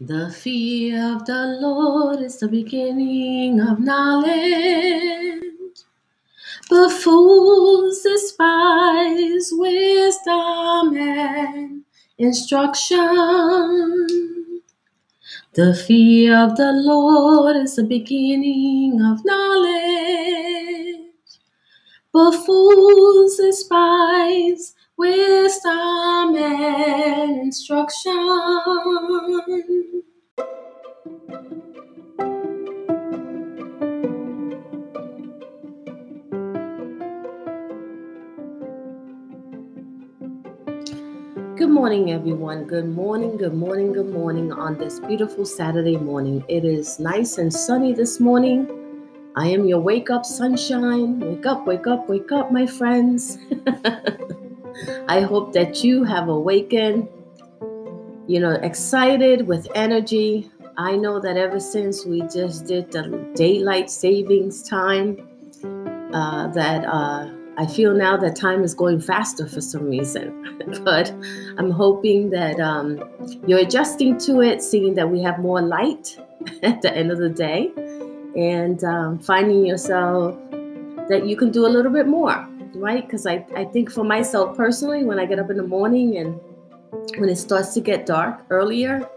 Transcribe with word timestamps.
The 0.00 0.28
fear 0.30 1.14
of 1.14 1.24
the 1.24 1.58
Lord 1.60 2.20
is 2.20 2.40
the 2.40 2.48
beginning 2.48 3.60
of 3.60 3.78
knowledge. 3.78 5.44
But 6.68 6.90
fools 6.90 8.02
despise 8.02 9.50
wisdom 9.52 10.96
and 10.96 11.84
instruction. 12.18 13.06
The 15.54 15.74
fear 15.86 16.38
of 16.38 16.56
the 16.56 16.72
Lord 16.72 17.54
is 17.56 17.76
the 17.76 17.84
beginning 17.84 19.00
of 19.00 19.24
knowledge. 19.24 21.12
But 22.12 22.32
fools 22.32 23.36
despise 23.36 24.74
wisdom 24.98 26.36
and 26.36 27.38
instruction. 27.40 28.12
Good 41.56 41.70
morning, 41.70 42.10
everyone. 42.12 42.64
Good 42.64 42.88
morning, 42.88 43.36
good 43.36 43.54
morning, 43.54 43.92
good 43.92 44.10
morning 44.10 44.52
on 44.52 44.78
this 44.78 45.00
beautiful 45.00 45.44
Saturday 45.44 45.96
morning. 45.96 46.44
It 46.48 46.64
is 46.64 46.98
nice 46.98 47.38
and 47.38 47.52
sunny 47.52 47.92
this 47.92 48.20
morning. 48.20 48.68
I 49.36 49.48
am 49.48 49.64
your 49.66 49.80
wake 49.80 50.10
up 50.10 50.24
sunshine. 50.24 51.20
Wake 51.20 51.46
up, 51.46 51.66
wake 51.66 51.86
up, 51.86 52.08
wake 52.08 52.32
up, 52.32 52.52
my 52.52 52.66
friends. 52.66 53.38
I 55.08 55.20
hope 55.20 55.52
that 55.52 55.84
you 55.84 56.04
have 56.04 56.28
awakened, 56.28 57.08
you 58.26 58.40
know, 58.40 58.52
excited 58.52 59.46
with 59.46 59.68
energy. 59.74 60.50
I 60.76 60.96
know 60.96 61.20
that 61.20 61.36
ever 61.36 61.60
since 61.60 62.04
we 62.04 62.22
just 62.22 62.66
did 62.66 62.90
the 62.90 63.30
daylight 63.34 63.90
savings 63.90 64.62
time, 64.68 65.28
uh, 66.12 66.48
that 66.48 66.84
uh, 66.84 67.30
I 67.56 67.66
feel 67.66 67.94
now 67.94 68.16
that 68.16 68.36
time 68.36 68.64
is 68.64 68.74
going 68.74 69.00
faster 69.00 69.46
for 69.46 69.60
some 69.60 69.84
reason. 69.84 70.58
but 70.84 71.10
I'm 71.58 71.70
hoping 71.70 72.30
that 72.30 72.58
um, 72.58 73.02
you're 73.46 73.60
adjusting 73.60 74.18
to 74.18 74.40
it, 74.40 74.62
seeing 74.62 74.94
that 74.94 75.08
we 75.08 75.22
have 75.22 75.38
more 75.38 75.62
light 75.62 76.18
at 76.62 76.82
the 76.82 76.94
end 76.94 77.12
of 77.12 77.18
the 77.18 77.28
day, 77.30 77.70
and 78.36 78.82
um, 78.84 79.18
finding 79.18 79.64
yourself 79.64 80.36
that 81.08 81.26
you 81.26 81.36
can 81.36 81.50
do 81.50 81.66
a 81.66 81.68
little 81.68 81.92
bit 81.92 82.06
more 82.06 82.48
right? 82.74 83.04
Because 83.04 83.26
I, 83.26 83.46
I 83.56 83.64
think 83.64 83.90
for 83.90 84.04
myself 84.04 84.56
personally, 84.56 85.04
when 85.04 85.18
I 85.18 85.26
get 85.26 85.38
up 85.38 85.50
in 85.50 85.56
the 85.56 85.66
morning 85.66 86.18
and 86.18 86.40
when 87.18 87.28
it 87.28 87.36
starts 87.36 87.74
to 87.74 87.80
get 87.80 88.06
dark 88.06 88.44
earlier, 88.50 89.08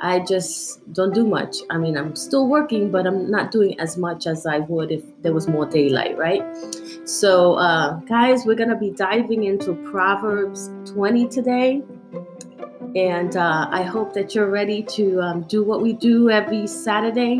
I 0.00 0.20
just 0.20 0.92
don't 0.92 1.14
do 1.14 1.26
much. 1.26 1.56
I 1.70 1.78
mean, 1.78 1.96
I'm 1.96 2.16
still 2.16 2.48
working, 2.48 2.90
but 2.90 3.06
I'm 3.06 3.30
not 3.30 3.50
doing 3.50 3.78
as 3.78 3.96
much 3.96 4.26
as 4.26 4.44
I 4.44 4.58
would 4.58 4.90
if 4.90 5.02
there 5.22 5.32
was 5.32 5.46
more 5.46 5.66
daylight, 5.66 6.18
right? 6.18 6.42
So, 7.04 7.54
uh, 7.54 8.00
guys, 8.00 8.44
we're 8.44 8.56
going 8.56 8.70
to 8.70 8.76
be 8.76 8.90
diving 8.90 9.44
into 9.44 9.74
Proverbs 9.90 10.70
20 10.86 11.28
today. 11.28 11.82
And 12.96 13.36
uh, 13.36 13.68
I 13.70 13.82
hope 13.82 14.14
that 14.14 14.34
you're 14.34 14.50
ready 14.50 14.82
to 14.82 15.20
um, 15.20 15.42
do 15.42 15.64
what 15.64 15.80
we 15.80 15.92
do 15.92 16.30
every 16.30 16.66
Saturday, 16.66 17.38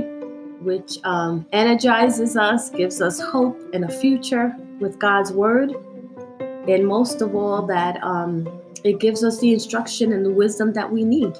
which 0.60 0.98
um, 1.04 1.46
energizes 1.52 2.36
us, 2.36 2.70
gives 2.70 3.00
us 3.00 3.20
hope 3.20 3.60
and 3.72 3.84
a 3.84 3.88
future 3.88 4.56
with 4.80 4.98
God's 4.98 5.32
word. 5.32 5.72
And 6.68 6.86
most 6.86 7.20
of 7.20 7.34
all, 7.34 7.66
that 7.66 8.02
um, 8.02 8.48
it 8.84 9.00
gives 9.00 9.24
us 9.24 9.38
the 9.40 9.52
instruction 9.52 10.12
and 10.12 10.24
the 10.24 10.30
wisdom 10.30 10.72
that 10.74 10.90
we 10.90 11.04
need 11.04 11.38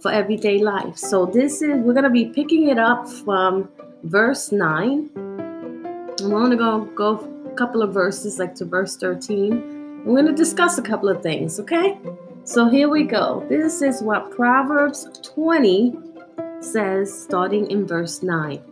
for 0.00 0.10
everyday 0.10 0.58
life. 0.58 0.96
So, 0.96 1.26
this 1.26 1.62
is, 1.62 1.78
we're 1.78 1.92
going 1.92 2.04
to 2.04 2.10
be 2.10 2.26
picking 2.26 2.68
it 2.68 2.78
up 2.78 3.08
from 3.08 3.68
verse 4.04 4.52
9. 4.52 5.10
I'm 5.16 6.30
going 6.30 6.50
to 6.50 6.56
go, 6.56 6.84
go 6.94 7.30
a 7.50 7.54
couple 7.56 7.82
of 7.82 7.92
verses, 7.92 8.38
like 8.38 8.54
to 8.56 8.64
verse 8.64 8.96
13. 8.96 10.04
We're 10.04 10.20
going 10.20 10.26
to 10.26 10.34
discuss 10.34 10.78
a 10.78 10.82
couple 10.82 11.08
of 11.08 11.22
things, 11.22 11.58
okay? 11.60 11.98
So, 12.44 12.68
here 12.68 12.88
we 12.88 13.04
go. 13.04 13.46
This 13.48 13.82
is 13.82 14.02
what 14.02 14.30
Proverbs 14.30 15.08
20 15.22 15.94
says, 16.60 17.22
starting 17.22 17.70
in 17.70 17.86
verse 17.86 18.22
9. 18.22 18.62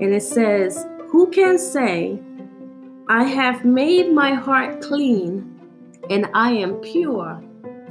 And 0.00 0.14
it 0.14 0.22
says, 0.22 0.86
Who 1.08 1.30
can 1.30 1.58
say, 1.58 2.20
I 3.10 3.24
have 3.24 3.64
made 3.64 4.12
my 4.12 4.34
heart 4.34 4.80
clean, 4.80 5.60
and 6.08 6.30
I 6.32 6.52
am 6.52 6.76
pure 6.76 7.42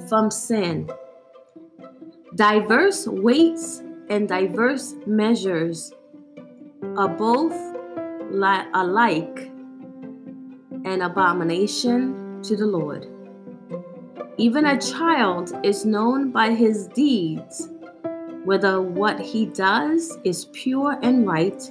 from 0.08 0.32
sin. 0.32 0.90
Diverse 2.36 3.06
weights 3.06 3.84
and 4.10 4.30
diverse 4.30 4.96
measures 5.06 5.92
are 6.96 7.10
both 7.10 7.52
alike 8.74 9.52
an 10.86 11.02
abomination 11.02 12.42
to 12.44 12.56
the 12.56 12.68
Lord. 12.68 13.06
Even 14.38 14.68
a 14.68 14.80
child 14.80 15.52
is 15.66 15.86
known 15.86 16.32
by 16.32 16.54
his 16.54 16.88
deeds, 16.88 17.68
whether 18.46 18.82
what 18.82 19.20
he 19.20 19.48
does 19.48 20.18
is 20.24 20.46
pure 20.54 20.98
and 21.04 21.28
right 21.28 21.62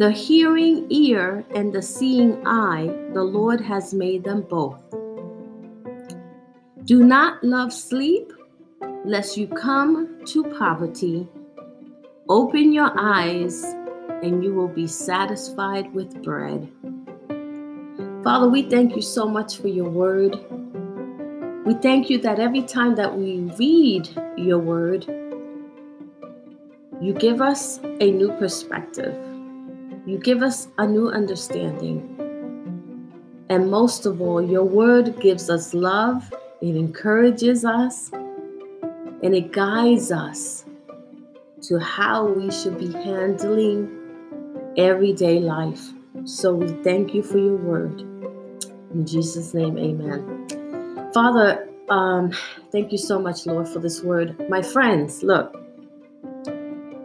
the 0.00 0.10
hearing 0.10 0.86
ear 0.88 1.44
and 1.54 1.74
the 1.74 1.82
seeing 1.82 2.40
eye, 2.46 2.86
the 3.12 3.22
Lord 3.22 3.60
has 3.60 3.92
made 3.92 4.24
them 4.24 4.40
both. 4.40 4.80
Do 6.84 7.04
not 7.04 7.44
love 7.44 7.70
sleep, 7.70 8.32
lest 9.04 9.36
you 9.36 9.46
come 9.46 10.24
to 10.24 10.44
poverty. 10.58 11.28
Open 12.30 12.72
your 12.72 12.90
eyes, 12.98 13.62
and 14.22 14.42
you 14.42 14.54
will 14.54 14.68
be 14.68 14.86
satisfied 14.86 15.92
with 15.92 16.22
bread. 16.22 16.66
Father, 18.24 18.48
we 18.48 18.62
thank 18.70 18.96
you 18.96 19.02
so 19.02 19.28
much 19.28 19.58
for 19.58 19.68
your 19.68 19.90
word. 19.90 20.34
We 21.66 21.74
thank 21.74 22.08
you 22.08 22.16
that 22.22 22.40
every 22.40 22.62
time 22.62 22.94
that 22.94 23.18
we 23.18 23.40
read 23.58 24.08
your 24.38 24.60
word, 24.60 25.04
you 27.02 27.12
give 27.12 27.42
us 27.42 27.80
a 28.00 28.10
new 28.10 28.32
perspective. 28.38 29.29
You 30.06 30.18
give 30.18 30.42
us 30.42 30.68
a 30.78 30.86
new 30.86 31.10
understanding. 31.10 32.16
And 33.50 33.70
most 33.70 34.06
of 34.06 34.20
all, 34.20 34.42
your 34.42 34.64
word 34.64 35.20
gives 35.20 35.50
us 35.50 35.74
love, 35.74 36.32
it 36.60 36.76
encourages 36.76 37.64
us, 37.64 38.10
and 38.12 39.34
it 39.34 39.52
guides 39.52 40.10
us 40.10 40.64
to 41.62 41.78
how 41.78 42.26
we 42.26 42.50
should 42.50 42.78
be 42.78 42.92
handling 42.92 43.90
everyday 44.78 45.40
life. 45.40 45.90
So 46.24 46.54
we 46.54 46.68
thank 46.82 47.14
you 47.14 47.22
for 47.22 47.38
your 47.38 47.56
word. 47.56 48.00
In 48.00 49.06
Jesus' 49.06 49.52
name, 49.52 49.78
amen. 49.78 51.10
Father, 51.12 51.68
um, 51.90 52.32
thank 52.72 52.92
you 52.92 52.98
so 52.98 53.18
much, 53.18 53.46
Lord, 53.46 53.68
for 53.68 53.80
this 53.80 54.02
word. 54.02 54.48
My 54.48 54.62
friends, 54.62 55.22
look, 55.22 55.56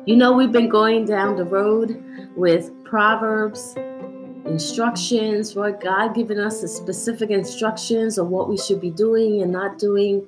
you 0.05 0.15
know, 0.15 0.33
we've 0.33 0.51
been 0.51 0.69
going 0.69 1.05
down 1.05 1.35
the 1.35 1.43
road 1.43 2.01
with 2.35 2.71
Proverbs, 2.83 3.75
instructions, 4.45 5.55
Lord 5.55 5.79
God 5.81 6.13
giving 6.13 6.39
us 6.39 6.61
the 6.61 6.67
specific 6.67 7.29
instructions 7.29 8.17
of 8.17 8.27
what 8.27 8.49
we 8.49 8.57
should 8.57 8.79
be 8.79 8.91
doing 8.91 9.41
and 9.41 9.51
not 9.51 9.79
doing, 9.79 10.25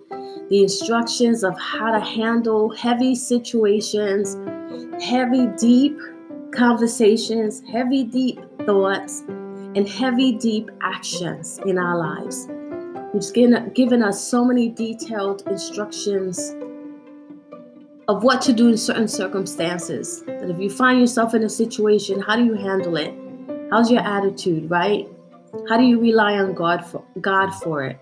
the 0.50 0.64
instructions 0.64 1.44
of 1.44 1.58
how 1.60 1.92
to 1.92 2.00
handle 2.00 2.70
heavy 2.70 3.14
situations, 3.16 4.36
heavy, 5.04 5.48
deep 5.58 5.98
conversations, 6.52 7.62
heavy, 7.72 8.04
deep 8.04 8.40
thoughts, 8.66 9.24
and 9.76 9.88
heavy, 9.88 10.32
deep 10.32 10.72
actions 10.82 11.60
in 11.66 11.78
our 11.78 11.98
lives. 11.98 12.48
He's 13.14 13.32
given 13.32 14.04
us 14.04 14.22
so 14.22 14.44
many 14.44 14.70
detailed 14.70 15.44
instructions 15.48 16.56
of 18.08 18.24
what 18.24 18.42
to 18.42 18.54
do 18.54 18.70
in 18.70 18.78
certain 18.78 19.08
circumstances. 19.08 20.24
That 20.24 20.50
if 20.50 20.60
you 20.60 20.70
find 20.70 21.00
yourself 21.00 21.34
in 21.34 21.44
a 21.44 21.50
situation, 21.50 22.22
how 22.22 22.36
do 22.36 22.46
you 22.46 22.54
handle 22.54 22.96
it? 22.96 23.14
How's 23.72 23.92
your 23.92 24.02
attitude, 24.02 24.70
right? 24.70 25.08
How 25.68 25.78
do 25.78 25.84
you 25.84 26.00
rely 26.00 26.34
on 26.34 26.54
God 26.54 26.86
for 26.86 27.04
God 27.20 27.52
for 27.52 27.84
it? 27.84 28.00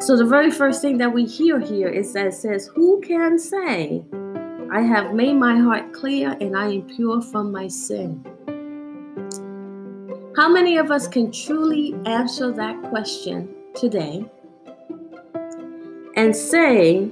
So 0.00 0.16
the 0.16 0.24
very 0.24 0.50
first 0.50 0.82
thing 0.82 0.98
that 0.98 1.12
we 1.12 1.24
hear 1.24 1.58
here 1.60 1.88
is 1.88 2.12
that 2.14 2.26
it 2.26 2.34
says, 2.34 2.70
Who 2.74 3.00
can 3.00 3.38
say, 3.38 4.04
I 4.70 4.80
have 4.80 5.14
made 5.14 5.34
my 5.34 5.56
heart 5.56 5.92
clear 5.92 6.36
and 6.40 6.56
I 6.56 6.66
am 6.66 6.82
pure 6.82 7.22
from 7.22 7.52
my 7.52 7.68
sin. 7.68 8.24
How 10.36 10.48
many 10.48 10.78
of 10.78 10.90
us 10.90 11.06
can 11.06 11.30
truly 11.30 11.94
answer 12.06 12.50
that 12.50 12.82
question 12.90 13.54
today 13.76 14.24
and 16.16 16.34
say 16.34 17.10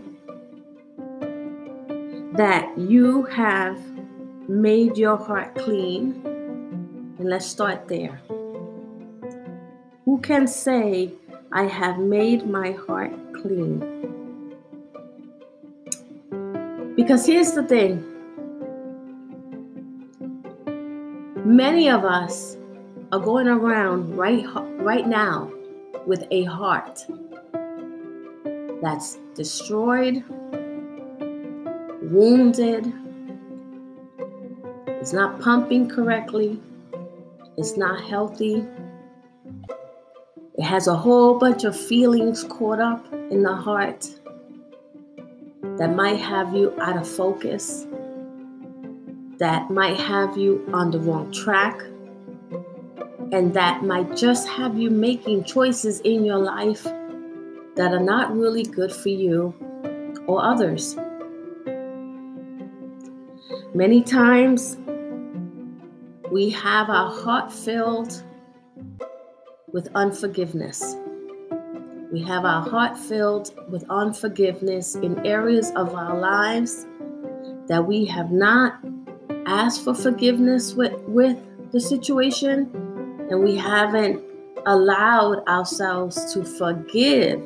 that 2.33 2.77
you 2.79 3.25
have 3.25 3.79
made 4.49 4.97
your 4.97 5.17
heart 5.17 5.55
clean? 5.55 6.21
And 7.19 7.29
let's 7.29 7.47
start 7.47 7.89
there. 7.89 8.21
Who 10.05 10.19
can 10.21 10.47
say, 10.47 11.13
I 11.53 11.65
have 11.65 11.99
made 11.99 12.47
my 12.47 12.73
heart 12.73 13.13
clean? 13.35 13.81
Because 16.97 17.27
here's 17.27 17.53
the 17.53 17.63
thing 17.63 18.09
many 21.45 21.91
of 21.91 22.05
us 22.05 22.57
are 23.13 23.21
going 23.21 23.49
around 23.49 24.17
right, 24.17 24.45
right 24.81 25.07
now 25.07 25.53
with 26.07 26.25
a 26.31 26.45
heart 26.45 27.05
that's 28.83 29.19
destroyed, 29.35 30.25
wounded, 32.13 32.93
it's 34.87 35.13
not 35.13 35.41
pumping 35.41 35.89
correctly, 35.89 36.61
it's 37.57 37.77
not 37.77 38.03
healthy. 38.05 38.67
It 40.59 40.63
has 40.63 40.87
a 40.87 40.95
whole 40.95 41.39
bunch 41.39 41.65
of 41.65 41.75
feelings 41.75 42.45
caught 42.45 42.79
up 42.79 43.11
in 43.13 43.43
the 43.43 43.55
heart 43.55 44.09
that 45.79 45.95
might 45.97 46.21
have 46.21 46.55
you 46.55 46.79
out 46.81 46.97
of 46.97 47.09
focus, 47.09 47.87
that 49.39 49.71
might 49.71 49.97
have 49.97 50.37
you 50.37 50.69
on 50.73 50.91
the 50.91 51.01
wrong 51.01 51.33
track, 51.33 51.81
and 53.33 53.55
that 53.55 53.83
might 53.83 54.15
just 54.15 54.47
have 54.47 54.79
you 54.79 54.91
making 54.91 55.45
choices 55.45 56.01
in 56.01 56.25
your 56.25 56.39
life 56.39 56.85
that 56.85 57.93
are 57.93 58.01
not 58.01 58.37
really 58.37 58.63
good 58.63 58.93
for 58.93 59.09
you 59.09 59.55
or 60.27 60.45
others. 60.45 60.95
Many 63.75 64.03
times 64.03 64.77
we 66.31 66.51
have 66.51 66.91
our 66.91 67.11
heart 67.11 67.51
filled 67.51 68.23
with 69.73 69.89
unforgiveness. 69.95 70.97
We 72.13 72.21
have 72.21 72.45
our 72.45 72.61
heart 72.69 72.99
filled 72.99 73.55
with 73.71 73.87
unforgiveness 73.89 74.95
in 74.97 75.25
areas 75.25 75.71
of 75.75 75.95
our 75.95 76.19
lives 76.19 76.87
that 77.69 77.87
we 77.87 78.05
have 78.05 78.31
not 78.31 78.79
asked 79.47 79.85
for 79.85 79.95
forgiveness 79.95 80.75
with, 80.75 80.93
with 81.05 81.39
the 81.73 81.81
situation, 81.81 82.71
and 83.31 83.43
we 83.43 83.57
haven't 83.57 84.23
allowed 84.67 85.49
ourselves 85.49 86.35
to 86.35 86.45
forgive 86.45 87.41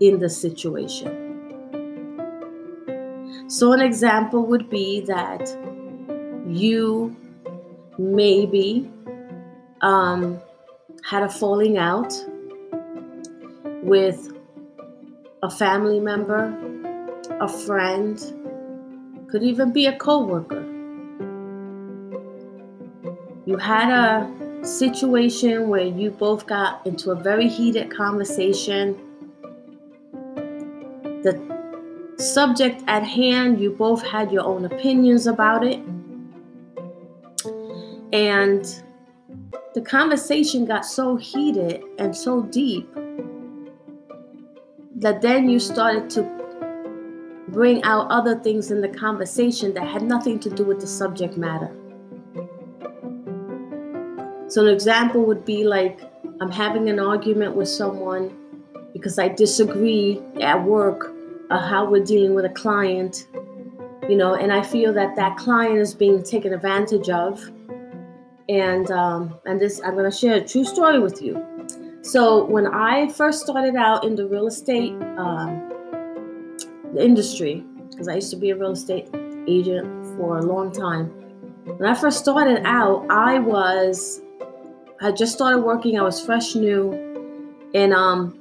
in 0.00 0.18
the 0.18 0.28
situation. 0.28 1.21
So, 3.52 3.72
an 3.74 3.82
example 3.82 4.46
would 4.46 4.70
be 4.70 5.02
that 5.02 5.46
you 6.46 7.14
maybe 7.98 8.90
um, 9.82 10.40
had 11.04 11.22
a 11.22 11.28
falling 11.28 11.76
out 11.76 12.14
with 13.82 14.32
a 15.42 15.50
family 15.50 16.00
member, 16.00 16.56
a 17.42 17.46
friend, 17.66 18.18
could 19.28 19.42
even 19.42 19.70
be 19.70 19.84
a 19.84 19.98
coworker. 19.98 20.62
You 23.44 23.58
had 23.58 23.90
a 23.90 24.64
situation 24.64 25.68
where 25.68 25.84
you 25.84 26.10
both 26.10 26.46
got 26.46 26.86
into 26.86 27.10
a 27.10 27.16
very 27.16 27.48
heated 27.48 27.94
conversation. 27.94 28.98
The 31.22 31.61
subject 32.22 32.82
at 32.86 33.02
hand, 33.02 33.60
you 33.60 33.70
both 33.70 34.02
had 34.02 34.32
your 34.32 34.44
own 34.44 34.64
opinions 34.64 35.26
about 35.26 35.64
it. 35.64 35.80
And 38.12 38.64
the 39.74 39.80
conversation 39.80 40.64
got 40.64 40.84
so 40.84 41.16
heated 41.16 41.82
and 41.98 42.14
so 42.14 42.42
deep 42.42 42.88
that 44.96 45.20
then 45.20 45.48
you 45.48 45.58
started 45.58 46.10
to 46.10 46.22
bring 47.48 47.82
out 47.82 48.10
other 48.10 48.38
things 48.38 48.70
in 48.70 48.80
the 48.80 48.88
conversation 48.88 49.74
that 49.74 49.86
had 49.86 50.02
nothing 50.02 50.38
to 50.40 50.50
do 50.50 50.64
with 50.64 50.80
the 50.80 50.86
subject 50.86 51.36
matter. 51.36 51.74
So, 54.48 54.66
an 54.66 54.72
example 54.72 55.24
would 55.24 55.44
be 55.44 55.64
like 55.64 56.00
I'm 56.40 56.50
having 56.50 56.88
an 56.88 56.98
argument 56.98 57.56
with 57.56 57.68
someone 57.68 58.36
because 58.92 59.18
I 59.18 59.28
disagree 59.28 60.20
at 60.40 60.62
work 60.62 61.12
how 61.58 61.84
we're 61.84 62.04
dealing 62.04 62.34
with 62.34 62.44
a 62.44 62.50
client, 62.50 63.28
you 64.08 64.16
know, 64.16 64.34
and 64.34 64.52
I 64.52 64.62
feel 64.62 64.92
that 64.94 65.16
that 65.16 65.36
client 65.36 65.78
is 65.78 65.94
being 65.94 66.22
taken 66.22 66.52
advantage 66.52 67.08
of 67.08 67.40
and 68.48 68.90
um, 68.90 69.38
and 69.46 69.60
this 69.60 69.80
I'm 69.84 69.94
going 69.94 70.10
to 70.10 70.16
share 70.16 70.36
a 70.36 70.40
true 70.40 70.64
story 70.64 70.98
with 70.98 71.22
you. 71.22 71.44
So 72.02 72.44
when 72.44 72.66
I 72.66 73.08
first 73.08 73.42
started 73.42 73.76
out 73.76 74.04
in 74.04 74.16
the 74.16 74.26
real 74.26 74.46
estate 74.46 74.92
um, 75.16 75.70
industry, 76.98 77.64
because 77.90 78.08
I 78.08 78.16
used 78.16 78.30
to 78.30 78.36
be 78.36 78.50
a 78.50 78.56
real 78.56 78.72
estate 78.72 79.08
agent 79.46 79.86
for 80.16 80.38
a 80.38 80.42
long 80.42 80.72
time. 80.72 81.06
When 81.64 81.88
I 81.88 81.94
first 81.94 82.18
started 82.18 82.62
out, 82.64 83.06
I 83.08 83.38
was 83.38 84.20
I 85.00 85.12
just 85.12 85.32
started 85.32 85.58
working. 85.58 85.98
I 85.98 86.02
was 86.02 86.24
fresh 86.24 86.54
new, 86.54 86.92
and 87.74 87.92
um, 87.92 88.40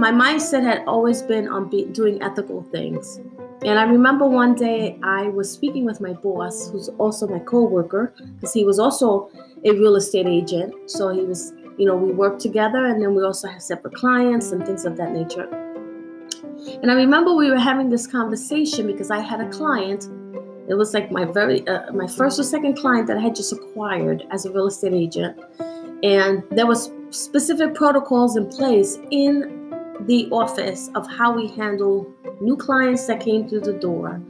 my 0.00 0.10
mindset 0.10 0.62
had 0.62 0.82
always 0.86 1.20
been 1.20 1.46
on 1.46 1.68
be- 1.68 1.84
doing 1.84 2.22
ethical 2.22 2.62
things. 2.72 3.20
And 3.62 3.78
I 3.78 3.82
remember 3.82 4.26
one 4.26 4.54
day 4.54 4.98
I 5.02 5.28
was 5.28 5.52
speaking 5.52 5.84
with 5.84 6.00
my 6.00 6.14
boss, 6.14 6.70
who's 6.70 6.88
also 6.96 7.28
my 7.28 7.40
coworker, 7.40 8.14
because 8.36 8.54
he 8.54 8.64
was 8.64 8.78
also 8.78 9.30
a 9.62 9.72
real 9.72 9.96
estate 9.96 10.26
agent. 10.26 10.90
So 10.90 11.10
he 11.10 11.20
was, 11.20 11.52
you 11.76 11.84
know, 11.84 11.94
we 11.94 12.12
worked 12.12 12.40
together 12.40 12.86
and 12.86 13.02
then 13.02 13.14
we 13.14 13.22
also 13.22 13.48
have 13.48 13.60
separate 13.60 13.94
clients 13.94 14.52
and 14.52 14.64
things 14.64 14.86
of 14.86 14.96
that 14.96 15.12
nature. 15.12 15.46
And 16.82 16.90
I 16.90 16.94
remember 16.94 17.34
we 17.34 17.50
were 17.50 17.58
having 17.58 17.90
this 17.90 18.06
conversation 18.06 18.86
because 18.86 19.10
I 19.10 19.20
had 19.20 19.42
a 19.42 19.50
client. 19.50 20.08
It 20.66 20.74
was 20.74 20.94
like 20.94 21.12
my 21.12 21.26
very 21.26 21.66
uh, 21.68 21.92
my 21.92 22.06
first 22.06 22.40
or 22.40 22.44
second 22.44 22.78
client 22.78 23.06
that 23.08 23.18
I 23.18 23.20
had 23.20 23.34
just 23.34 23.52
acquired 23.52 24.26
as 24.30 24.46
a 24.46 24.52
real 24.52 24.68
estate 24.68 24.94
agent, 24.94 25.38
and 26.02 26.44
there 26.50 26.66
was 26.66 26.92
specific 27.10 27.74
protocols 27.74 28.36
in 28.36 28.46
place 28.46 28.98
in 29.10 29.59
the 30.06 30.28
office 30.30 30.90
of 30.94 31.06
how 31.10 31.32
we 31.32 31.48
handle 31.48 32.06
new 32.40 32.56
clients 32.56 33.06
that 33.06 33.20
came 33.20 33.48
through 33.48 33.60
the 33.60 33.74
door, 33.74 34.20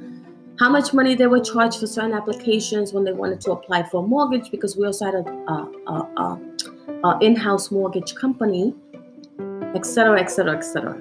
how 0.59 0.69
much 0.69 0.93
money 0.93 1.15
they 1.15 1.27
were 1.27 1.41
charged 1.41 1.81
for 1.81 1.87
certain 1.87 2.13
applications 2.13 2.93
when 2.93 3.05
they 3.05 3.13
wanted 3.13 3.41
to 3.41 3.53
apply 3.53 3.83
for 3.85 4.05
a 4.05 4.07
mortgage, 4.07 4.51
because 4.51 4.77
we 4.77 4.85
also 4.85 5.07
had 5.07 5.15
a, 5.15 5.31
a, 5.49 5.93
a, 6.17 6.41
a 7.05 7.19
in-house 7.21 7.71
mortgage 7.71 8.15
company, 8.15 8.75
etc., 9.75 10.21
etc., 10.21 10.57
etc. 10.57 11.01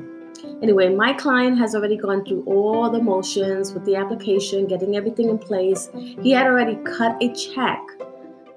Anyway, 0.61 0.89
my 0.89 1.13
client 1.13 1.57
has 1.57 1.75
already 1.75 1.97
gone 1.97 2.23
through 2.25 2.43
all 2.43 2.89
the 2.89 3.01
motions 3.01 3.73
with 3.73 3.83
the 3.85 3.95
application, 3.95 4.67
getting 4.67 4.95
everything 4.95 5.29
in 5.29 5.37
place. 5.37 5.89
He 5.93 6.31
had 6.31 6.47
already 6.47 6.75
cut 6.83 7.21
a 7.21 7.33
check 7.33 7.81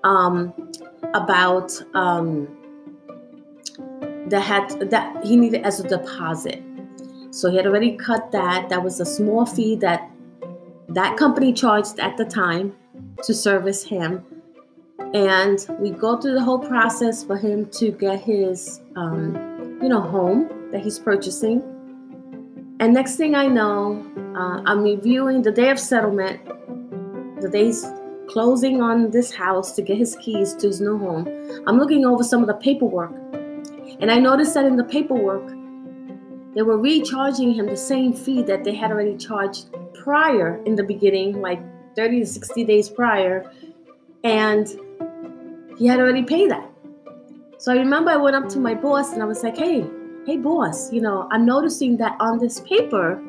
um, 0.05 0.53
about 1.15 1.73
um, 1.95 2.49
that 4.27 4.41
had 4.41 4.91
that 4.91 5.25
he 5.25 5.37
needed 5.37 5.63
as 5.63 5.81
a 5.81 5.89
deposit. 5.89 6.63
So 7.31 7.51
he 7.51 7.57
had 7.57 7.67
already 7.67 7.97
cut 7.97 8.31
that. 8.33 8.69
That 8.69 8.83
was 8.83 9.01
a 9.01 9.07
small 9.07 9.47
fee 9.47 9.77
that 9.77 10.11
that 10.89 11.17
company 11.17 11.53
charged 11.53 11.99
at 11.99 12.17
the 12.17 12.25
time 12.25 12.75
to 13.25 13.35
service 13.35 13.83
him. 13.83 14.25
And 15.15 15.67
we 15.79 15.91
go 15.91 16.19
through 16.19 16.35
the 16.35 16.43
whole 16.43 16.59
process 16.59 17.25
for 17.25 17.37
him 17.37 17.67
to 17.71 17.91
get 17.91 18.21
his, 18.21 18.81
um, 18.97 19.79
you 19.83 19.89
know, 19.89 20.01
home 20.01 20.71
that 20.73 20.83
he's 20.83 20.99
purchasing. 20.99 21.63
And 22.81 22.93
next 22.93 23.17
thing 23.17 23.35
I 23.35 23.47
know, 23.47 24.05
uh, 24.37 24.63
I'm 24.67 24.83
reviewing 24.83 25.43
the 25.43 25.53
day 25.53 25.71
of 25.71 25.79
settlement, 25.79 26.45
the 27.41 27.49
day's 27.49 27.85
closing 28.29 28.81
on 28.81 29.11
this 29.11 29.33
house 29.33 29.73
to 29.73 29.83
get 29.83 29.99
his 29.99 30.17
keys 30.17 30.55
to 30.55 30.67
his 30.67 30.81
new 30.81 30.99
home. 30.99 31.27
I'm 31.67 31.79
looking 31.79 32.05
over 32.05 32.23
some 32.23 32.41
of 32.41 32.47
the 32.47 32.55
paperwork 32.55 33.13
and 34.01 34.11
I 34.11 34.19
noticed 34.19 34.55
that 34.55 34.65
in 34.65 34.77
the 34.77 34.85
paperwork, 34.85 35.49
they 36.55 36.63
were 36.63 36.79
recharging 36.79 37.53
him 37.53 37.67
the 37.67 37.77
same 37.77 38.13
fee 38.13 38.43
that 38.43 38.65
they 38.65 38.75
had 38.75 38.91
already 38.91 39.17
charged 39.17 39.67
prior 39.95 40.63
in 40.65 40.77
the 40.77 40.83
beginning, 40.83 41.41
like 41.41 41.61
30 41.97 42.21
to 42.21 42.27
60 42.27 42.65
days 42.65 42.89
prior. 42.89 43.51
And 44.25 44.69
he 45.79 45.87
had 45.87 45.99
already 45.99 46.23
paid 46.23 46.51
that. 46.51 46.69
So 47.59 47.73
I 47.73 47.77
remember 47.77 48.11
I 48.11 48.17
went 48.17 48.37
up 48.37 48.49
to 48.51 48.59
my 48.59 48.75
boss 48.75 49.13
and 49.13 49.23
I 49.23 49.25
was 49.25 49.43
like, 49.43 49.57
hey, 49.57 49.87
hey, 50.27 50.37
boss, 50.37 50.93
you 50.93 51.01
know, 51.01 51.29
I'm 51.31 51.47
noticing 51.47 51.97
that 51.99 52.17
on 52.21 52.39
this 52.39 52.61
paper, 52.61 53.23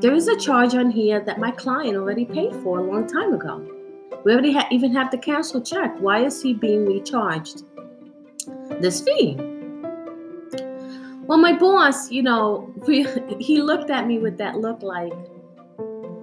there 0.00 0.14
is 0.14 0.28
a 0.28 0.36
charge 0.36 0.74
on 0.74 0.90
here 0.90 1.20
that 1.20 1.38
my 1.38 1.50
client 1.50 1.96
already 1.96 2.24
paid 2.24 2.54
for 2.62 2.78
a 2.78 2.82
long 2.82 3.06
time 3.06 3.34
ago. 3.34 3.64
We 4.24 4.32
already 4.32 4.52
ha- 4.52 4.68
even 4.70 4.92
have 4.94 5.10
the 5.10 5.18
cancel 5.18 5.60
check. 5.60 5.96
Why 5.98 6.24
is 6.24 6.42
he 6.42 6.54
being 6.54 6.86
recharged 6.86 7.64
this 8.80 9.00
fee? 9.00 9.36
Well, 11.28 11.38
my 11.38 11.52
boss, 11.52 12.10
you 12.10 12.22
know, 12.22 12.72
he 13.38 13.62
looked 13.62 13.90
at 13.90 14.06
me 14.06 14.18
with 14.18 14.38
that 14.38 14.56
look 14.56 14.82
like, 14.82 15.12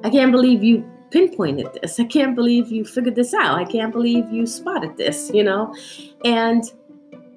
I 0.04 0.10
can't 0.10 0.32
believe 0.32 0.64
you 0.64 0.84
pinpointed 1.12 1.70
this. 1.82 2.00
I 2.00 2.06
can't 2.06 2.36
believe 2.36 2.72
you 2.72 2.84
figured 2.84 3.16
this 3.16 3.34
out. 3.34 3.58
I 3.58 3.66
can't 3.66 3.92
believe 3.92 4.30
you 4.32 4.48
spotted 4.48 4.98
this, 4.98 5.30
you 5.32 5.44
know? 5.44 5.76
And 6.26 6.64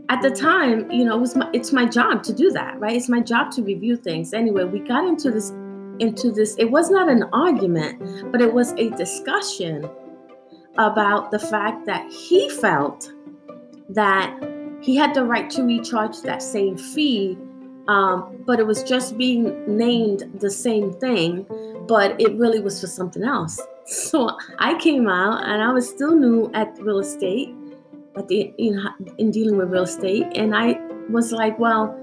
at 0.08 0.22
the 0.22 0.30
time, 0.30 0.90
you 0.90 1.04
know, 1.04 1.16
it 1.16 1.20
was 1.20 1.36
my, 1.36 1.50
it's 1.52 1.70
my 1.70 1.84
job 1.84 2.22
to 2.24 2.32
do 2.32 2.50
that, 2.52 2.80
right? 2.80 2.96
It's 2.96 3.10
my 3.10 3.20
job 3.20 3.50
to 3.52 3.62
review 3.62 3.96
things. 3.96 4.32
Anyway, 4.32 4.64
we 4.64 4.80
got 4.80 5.06
into 5.06 5.30
this 5.30 5.52
into 6.00 6.30
this. 6.30 6.54
It 6.58 6.70
was 6.70 6.90
not 6.90 7.08
an 7.08 7.24
argument, 7.32 8.32
but 8.32 8.40
it 8.40 8.52
was 8.52 8.72
a 8.72 8.88
discussion 8.90 9.88
about 10.78 11.30
the 11.32 11.38
fact 11.38 11.86
that 11.86 12.10
he 12.10 12.48
felt 12.48 13.12
that 13.88 14.32
he 14.80 14.94
had 14.96 15.12
the 15.12 15.24
right 15.24 15.50
to 15.50 15.64
recharge 15.64 16.22
that 16.22 16.40
same 16.40 16.78
fee, 16.78 17.36
um, 17.88 18.44
but 18.46 18.60
it 18.60 18.66
was 18.66 18.82
just 18.82 19.16
being 19.16 19.64
named 19.66 20.24
the 20.40 20.50
same 20.50 20.92
thing, 20.92 21.46
but 21.88 22.20
it 22.20 22.34
really 22.36 22.60
was 22.60 22.80
for 22.80 22.86
something 22.86 23.24
else. 23.24 23.60
So 23.88 24.36
I 24.58 24.74
came 24.78 25.08
out 25.08 25.44
and 25.44 25.62
I 25.62 25.72
was 25.72 25.88
still 25.88 26.14
new 26.14 26.50
at 26.52 26.78
real 26.78 26.98
estate, 26.98 27.54
at 28.18 28.28
the 28.28 28.52
in, 28.58 28.86
in 29.16 29.30
dealing 29.30 29.56
with 29.56 29.70
real 29.70 29.84
estate, 29.84 30.26
and 30.34 30.54
I 30.54 30.78
was 31.08 31.32
like, 31.32 31.58
well, 31.58 31.98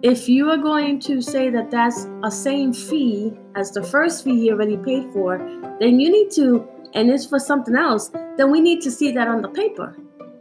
if 0.00 0.26
you 0.26 0.50
are 0.50 0.56
going 0.56 1.00
to 1.00 1.20
say 1.20 1.50
that 1.50 1.70
that's 1.70 2.06
a 2.24 2.30
same 2.30 2.72
fee 2.72 3.34
as 3.56 3.72
the 3.72 3.82
first 3.82 4.24
fee 4.24 4.46
you 4.46 4.52
already 4.52 4.78
paid 4.78 5.12
for, 5.12 5.36
then 5.80 6.00
you 6.00 6.10
need 6.10 6.30
to, 6.30 6.66
and 6.94 7.10
it's 7.10 7.26
for 7.26 7.38
something 7.38 7.76
else, 7.76 8.08
then 8.38 8.50
we 8.50 8.62
need 8.62 8.80
to 8.80 8.90
see 8.90 9.12
that 9.12 9.28
on 9.28 9.42
the 9.42 9.50
paper. 9.50 9.94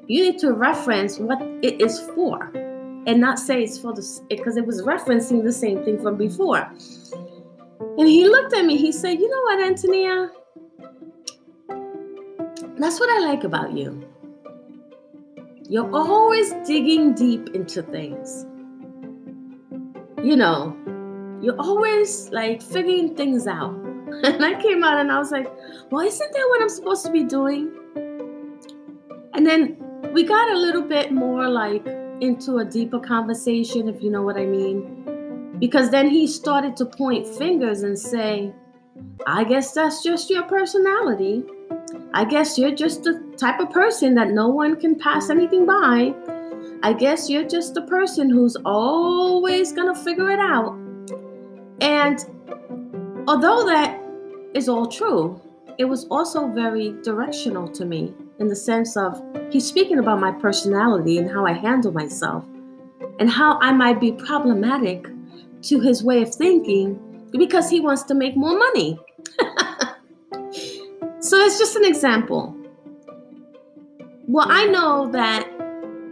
You 0.08 0.24
need 0.24 0.40
to 0.40 0.54
reference 0.54 1.20
what 1.20 1.42
it 1.62 1.82
is 1.82 2.00
for 2.16 2.50
and 3.08 3.20
not 3.20 3.40
say 3.40 3.64
it's 3.64 3.80
for 3.80 3.94
the, 3.94 4.22
because 4.30 4.58
it 4.58 4.66
was 4.66 4.84
referencing 4.84 5.44
the 5.44 5.52
same 5.52 5.84
thing 5.84 6.00
from 6.00 6.18
before. 6.18 6.70
And 7.98 8.08
he 8.08 8.28
looked 8.28 8.54
at 8.54 8.66
me, 8.66 8.78
he 8.78 8.92
said, 8.92 9.20
You 9.20 9.30
know 9.30 9.42
what, 9.42 9.60
Antonia? 9.64 10.32
That's 12.78 13.00
what 13.00 13.10
I 13.10 13.26
like 13.26 13.44
about 13.44 13.74
you. 13.74 14.08
You're 15.68 15.92
always 15.96 16.54
digging 16.68 17.16
deep 17.16 17.50
into 17.56 17.82
things 17.82 18.46
you 20.24 20.36
know, 20.36 20.76
you're 21.42 21.60
always 21.60 22.30
like 22.32 22.62
figuring 22.62 23.16
things 23.16 23.48
out. 23.48 23.74
And 24.24 24.44
I 24.44 24.60
came 24.62 24.84
out 24.84 25.00
and 25.00 25.12
I 25.12 25.20
was 25.20 25.32
like, 25.32 25.48
well, 25.92 26.06
isn't 26.06 26.34
that 26.34 26.46
what 26.50 26.62
I'm 26.62 26.70
supposed 26.70 27.06
to 27.06 27.12
be 27.12 27.24
doing? 27.24 27.72
And 29.34 29.46
then 29.46 29.78
we 30.14 30.24
got 30.24 30.50
a 30.50 30.58
little 30.58 30.82
bit 30.82 31.12
more 31.12 31.48
like 31.48 31.86
into 32.22 32.58
a 32.58 32.66
deeper 32.66 33.00
conversation, 33.00 33.88
if 33.88 34.02
you 34.02 34.10
know 34.10 34.22
what 34.22 34.38
I 34.38 34.46
mean. 34.46 35.56
Because 35.60 35.90
then 35.90 36.10
he 36.10 36.28
started 36.28 36.76
to 36.78 36.86
point 36.86 37.28
fingers 37.28 37.84
and 37.84 37.98
say, 37.98 38.54
I 39.26 39.44
guess 39.44 39.74
that's 39.74 40.04
just 40.04 40.30
your 40.30 40.44
personality. 40.44 41.44
I 42.14 42.26
guess 42.26 42.58
you're 42.58 42.76
just 42.76 43.04
the 43.04 43.22
type 43.38 43.60
of 43.60 43.70
person 43.72 44.16
that 44.16 44.30
no 44.30 44.48
one 44.48 44.76
can 44.80 44.98
pass 44.98 45.30
anything 45.30 45.66
by. 45.66 46.14
I 46.84 46.94
guess 46.94 47.30
you're 47.30 47.48
just 47.48 47.74
the 47.74 47.82
person 47.84 48.30
who's 48.30 48.56
always 48.66 49.72
going 49.72 49.94
to 49.94 50.00
figure 50.00 50.30
it 50.30 50.40
out. 50.40 50.78
And 51.82 52.24
although 53.28 53.66
that 53.66 54.02
is 54.54 54.70
all 54.70 54.88
true, 54.88 55.42
it 55.78 55.86
was 55.86 56.06
also 56.06 56.48
very 56.48 56.94
directional 57.04 57.68
to 57.70 57.86
me 57.86 58.14
in 58.40 58.48
the 58.48 58.56
sense 58.56 58.96
of 58.96 59.22
he's 59.52 59.66
speaking 59.66 60.00
about 60.00 60.20
my 60.20 60.32
personality 60.32 61.18
and 61.18 61.30
how 61.30 61.46
I 61.46 61.54
handle 61.54 61.92
myself 61.92 62.46
and 63.20 63.30
how 63.30 63.60
I 63.60 63.72
might 63.72 64.00
be 64.00 64.12
problematic 64.12 65.08
to 65.64 65.80
his 65.80 66.04
way 66.04 66.22
of 66.22 66.34
thinking 66.34 67.00
because 67.32 67.70
he 67.70 67.80
wants 67.80 68.04
to 68.04 68.14
make 68.14 68.36
more 68.36 68.58
money. 68.58 69.00
so 71.20 71.38
it's 71.38 71.58
just 71.58 71.76
an 71.76 71.86
example. 71.86 72.56
Well, 74.28 74.48
I 74.50 74.66
know 74.66 75.10
that 75.12 75.50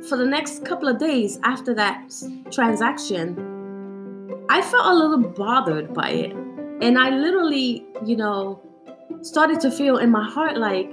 for 0.08 0.18
the 0.18 0.26
next 0.26 0.66
couple 0.66 0.88
of 0.88 1.00
days 1.00 1.40
after 1.44 1.74
that 1.76 2.14
transaction, 2.52 3.36
I 4.50 4.62
felt 4.62 4.86
a 4.86 4.94
little 4.94 5.18
bothered 5.18 5.94
by 5.94 6.10
it. 6.10 6.32
And 6.82 6.98
I 6.98 7.10
literally, 7.10 7.86
you 8.04 8.16
know, 8.16 8.62
started 9.22 9.60
to 9.62 9.72
feel 9.72 9.98
in 9.98 10.12
my 10.12 10.30
heart 10.30 10.58
like, 10.58 10.92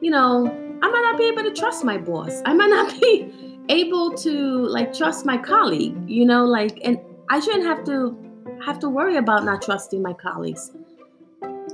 you 0.00 0.10
know, 0.10 0.46
I 0.82 0.88
might 0.88 1.02
not 1.02 1.18
be 1.18 1.24
able 1.28 1.42
to 1.42 1.52
trust 1.52 1.84
my 1.84 1.96
boss. 1.96 2.42
I 2.44 2.52
might 2.52 2.70
not 2.70 3.00
be 3.00 3.32
able 3.68 4.14
to 4.14 4.30
like 4.66 4.92
trust 4.92 5.24
my 5.24 5.38
colleague, 5.38 5.96
you 6.08 6.24
know, 6.24 6.44
like 6.44 6.78
and 6.84 6.98
I 7.30 7.40
shouldn't 7.40 7.64
have 7.64 7.84
to 7.84 8.16
have 8.64 8.78
to 8.80 8.88
worry 8.88 9.16
about 9.16 9.44
not 9.44 9.62
trusting 9.62 10.02
my 10.02 10.12
colleagues. 10.12 10.72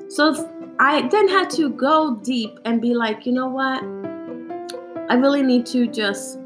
So 0.09 0.75
I 0.79 1.09
then 1.09 1.29
had 1.29 1.50
to 1.50 1.71
go 1.71 2.17
deep 2.17 2.59
and 2.64 2.81
be 2.81 2.95
like, 2.95 3.26
you 3.26 3.33
know 3.33 3.49
what? 3.49 3.83
I 5.11 5.14
really 5.14 5.43
need 5.43 5.67
to 5.67 5.87
just 5.87 6.38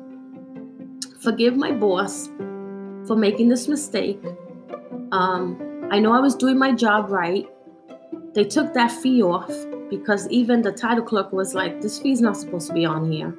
forgive 1.20 1.56
my 1.56 1.72
boss 1.72 2.28
for 3.06 3.16
making 3.16 3.48
this 3.48 3.68
mistake. 3.68 4.20
Um, 5.12 5.88
I 5.90 5.98
know 5.98 6.12
I 6.12 6.20
was 6.20 6.34
doing 6.34 6.58
my 6.58 6.72
job 6.72 7.10
right. 7.10 7.48
They 8.34 8.44
took 8.44 8.74
that 8.74 8.90
fee 8.90 9.22
off 9.22 9.50
because 9.90 10.28
even 10.28 10.62
the 10.62 10.72
title 10.72 11.04
clerk 11.04 11.32
was 11.32 11.54
like, 11.54 11.80
"This 11.80 11.98
fee's 11.98 12.20
not 12.20 12.36
supposed 12.36 12.68
to 12.68 12.74
be 12.74 12.84
on 12.84 13.10
here." 13.10 13.34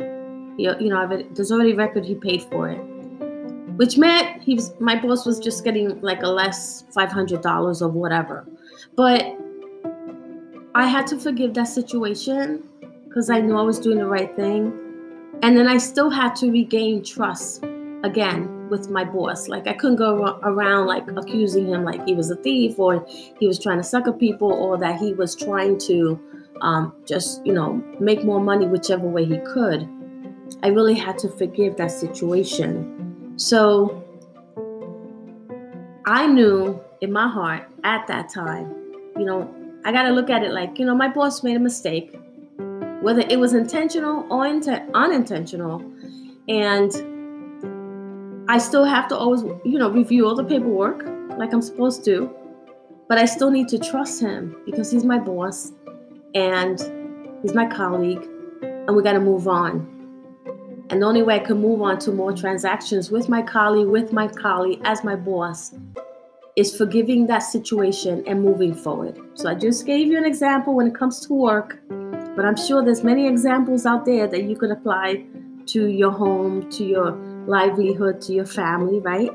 You, 0.57 0.75
you 0.79 0.89
know, 0.89 1.07
there's 1.07 1.51
already 1.51 1.73
record 1.73 2.05
he 2.05 2.15
paid 2.15 2.43
for 2.43 2.69
it, 2.69 2.81
which 3.77 3.97
meant 3.97 4.41
he 4.41 4.55
was 4.55 4.73
my 4.79 4.99
boss 4.99 5.25
was 5.25 5.39
just 5.39 5.63
getting 5.63 6.01
like 6.01 6.23
a 6.23 6.29
less 6.29 6.83
five 6.91 7.11
hundred 7.11 7.41
dollars 7.41 7.81
or 7.81 7.89
whatever. 7.89 8.45
But 8.95 9.35
I 10.75 10.85
had 10.87 11.07
to 11.07 11.17
forgive 11.17 11.53
that 11.55 11.67
situation 11.67 12.63
because 13.07 13.29
I 13.29 13.41
knew 13.41 13.57
I 13.57 13.63
was 13.63 13.79
doing 13.79 13.97
the 13.97 14.05
right 14.05 14.35
thing 14.35 14.87
and 15.43 15.57
then 15.57 15.67
I 15.67 15.77
still 15.77 16.09
had 16.09 16.35
to 16.37 16.51
regain 16.51 17.03
trust 17.03 17.63
again 18.03 18.69
with 18.69 18.89
my 18.89 19.03
boss. 19.03 19.47
Like 19.47 19.67
I 19.67 19.73
couldn't 19.73 19.97
go 19.97 20.39
around 20.43 20.87
like 20.87 21.09
accusing 21.15 21.67
him 21.67 21.83
like 21.83 22.05
he 22.05 22.13
was 22.13 22.29
a 22.31 22.35
thief 22.35 22.79
or 22.79 23.05
he 23.39 23.47
was 23.47 23.59
trying 23.59 23.77
to 23.77 23.83
sucker 23.83 24.13
people 24.13 24.51
or 24.51 24.77
that 24.77 24.99
he 24.99 25.13
was 25.13 25.35
trying 25.35 25.77
to 25.79 26.19
um, 26.61 26.93
just, 27.05 27.45
you 27.45 27.53
know, 27.53 27.83
make 27.99 28.23
more 28.23 28.39
money 28.39 28.67
whichever 28.67 29.07
way 29.07 29.25
he 29.25 29.37
could. 29.39 29.87
I 30.63 30.67
really 30.67 30.95
had 30.95 31.17
to 31.19 31.29
forgive 31.29 31.77
that 31.77 31.91
situation. 31.91 33.33
So 33.37 34.03
I 36.05 36.25
knew 36.27 36.81
in 37.01 37.11
my 37.11 37.27
heart 37.27 37.69
at 37.83 38.07
that 38.07 38.29
time, 38.29 38.73
you 39.17 39.25
know, 39.25 39.53
I 39.85 39.91
got 39.91 40.03
to 40.03 40.09
look 40.09 40.29
at 40.29 40.43
it 40.43 40.51
like, 40.51 40.79
you 40.79 40.85
know, 40.85 40.95
my 40.95 41.07
boss 41.07 41.43
made 41.43 41.55
a 41.55 41.59
mistake 41.59 42.17
whether 43.01 43.21
it 43.29 43.39
was 43.39 43.53
intentional 43.53 44.25
or 44.31 44.45
unintentional. 44.45 45.81
And 46.49 48.45
I 48.49 48.57
still 48.57 48.85
have 48.85 49.07
to 49.09 49.17
always, 49.17 49.43
you 49.63 49.77
know, 49.77 49.89
review 49.89 50.27
all 50.27 50.35
the 50.35 50.43
paperwork 50.43 51.05
like 51.37 51.53
I'm 51.53 51.61
supposed 51.61 52.03
to, 52.05 52.29
but 53.07 53.17
I 53.17 53.25
still 53.25 53.51
need 53.51 53.67
to 53.69 53.79
trust 53.79 54.19
him 54.19 54.57
because 54.65 54.91
he's 54.91 55.03
my 55.03 55.19
boss 55.19 55.71
and 56.33 56.79
he's 57.41 57.53
my 57.53 57.67
colleague, 57.67 58.27
and 58.61 58.95
we 58.95 59.03
got 59.03 59.13
to 59.13 59.19
move 59.19 59.47
on. 59.47 59.93
And 60.89 61.01
the 61.01 61.05
only 61.05 61.21
way 61.21 61.35
I 61.35 61.39
can 61.39 61.61
move 61.61 61.81
on 61.81 61.99
to 61.99 62.11
more 62.11 62.31
transactions 62.31 63.11
with 63.11 63.27
my 63.27 63.41
colleague, 63.41 63.87
with 63.87 64.13
my 64.13 64.27
colleague 64.27 64.79
as 64.85 65.03
my 65.03 65.15
boss, 65.15 65.73
is 66.55 66.75
forgiving 66.75 67.27
that 67.27 67.39
situation 67.39 68.23
and 68.25 68.41
moving 68.41 68.73
forward. 68.73 69.19
So 69.35 69.49
I 69.49 69.55
just 69.55 69.85
gave 69.85 70.07
you 70.07 70.17
an 70.17 70.25
example 70.25 70.73
when 70.73 70.87
it 70.87 70.95
comes 70.95 71.19
to 71.27 71.33
work. 71.33 71.79
But 72.35 72.45
I'm 72.45 72.55
sure 72.55 72.83
there's 72.83 73.03
many 73.03 73.27
examples 73.27 73.85
out 73.85 74.05
there 74.05 74.27
that 74.27 74.43
you 74.43 74.55
could 74.55 74.71
apply 74.71 75.25
to 75.67 75.87
your 75.87 76.11
home, 76.11 76.69
to 76.71 76.85
your 76.85 77.11
livelihood, 77.47 78.21
to 78.21 78.33
your 78.33 78.45
family, 78.45 78.99
right? 78.99 79.31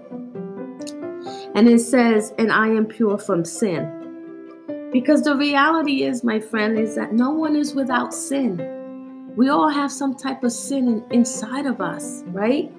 And 1.54 1.68
it 1.68 1.80
says, 1.80 2.32
and 2.38 2.50
I 2.50 2.68
am 2.68 2.86
pure 2.86 3.18
from 3.18 3.44
sin. 3.44 4.01
Because 4.92 5.22
the 5.22 5.36
reality 5.36 6.04
is, 6.04 6.22
my 6.22 6.38
friend, 6.38 6.78
is 6.78 6.94
that 6.96 7.12
no 7.12 7.30
one 7.30 7.56
is 7.56 7.74
without 7.74 8.12
sin. 8.12 9.34
We 9.36 9.48
all 9.48 9.68
have 9.68 9.90
some 9.90 10.14
type 10.14 10.44
of 10.44 10.52
sin 10.52 11.02
inside 11.10 11.66
of 11.66 11.80
us, 11.80 12.22
right? 12.26 12.70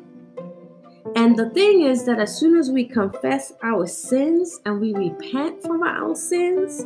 And 1.15 1.35
the 1.35 1.49
thing 1.49 1.81
is 1.81 2.05
that 2.05 2.19
as 2.19 2.37
soon 2.37 2.55
as 2.57 2.71
we 2.71 2.85
confess 2.85 3.53
our 3.63 3.87
sins 3.87 4.59
and 4.65 4.79
we 4.79 4.93
repent 4.93 5.63
from 5.63 5.83
our 5.83 6.15
sins, 6.15 6.85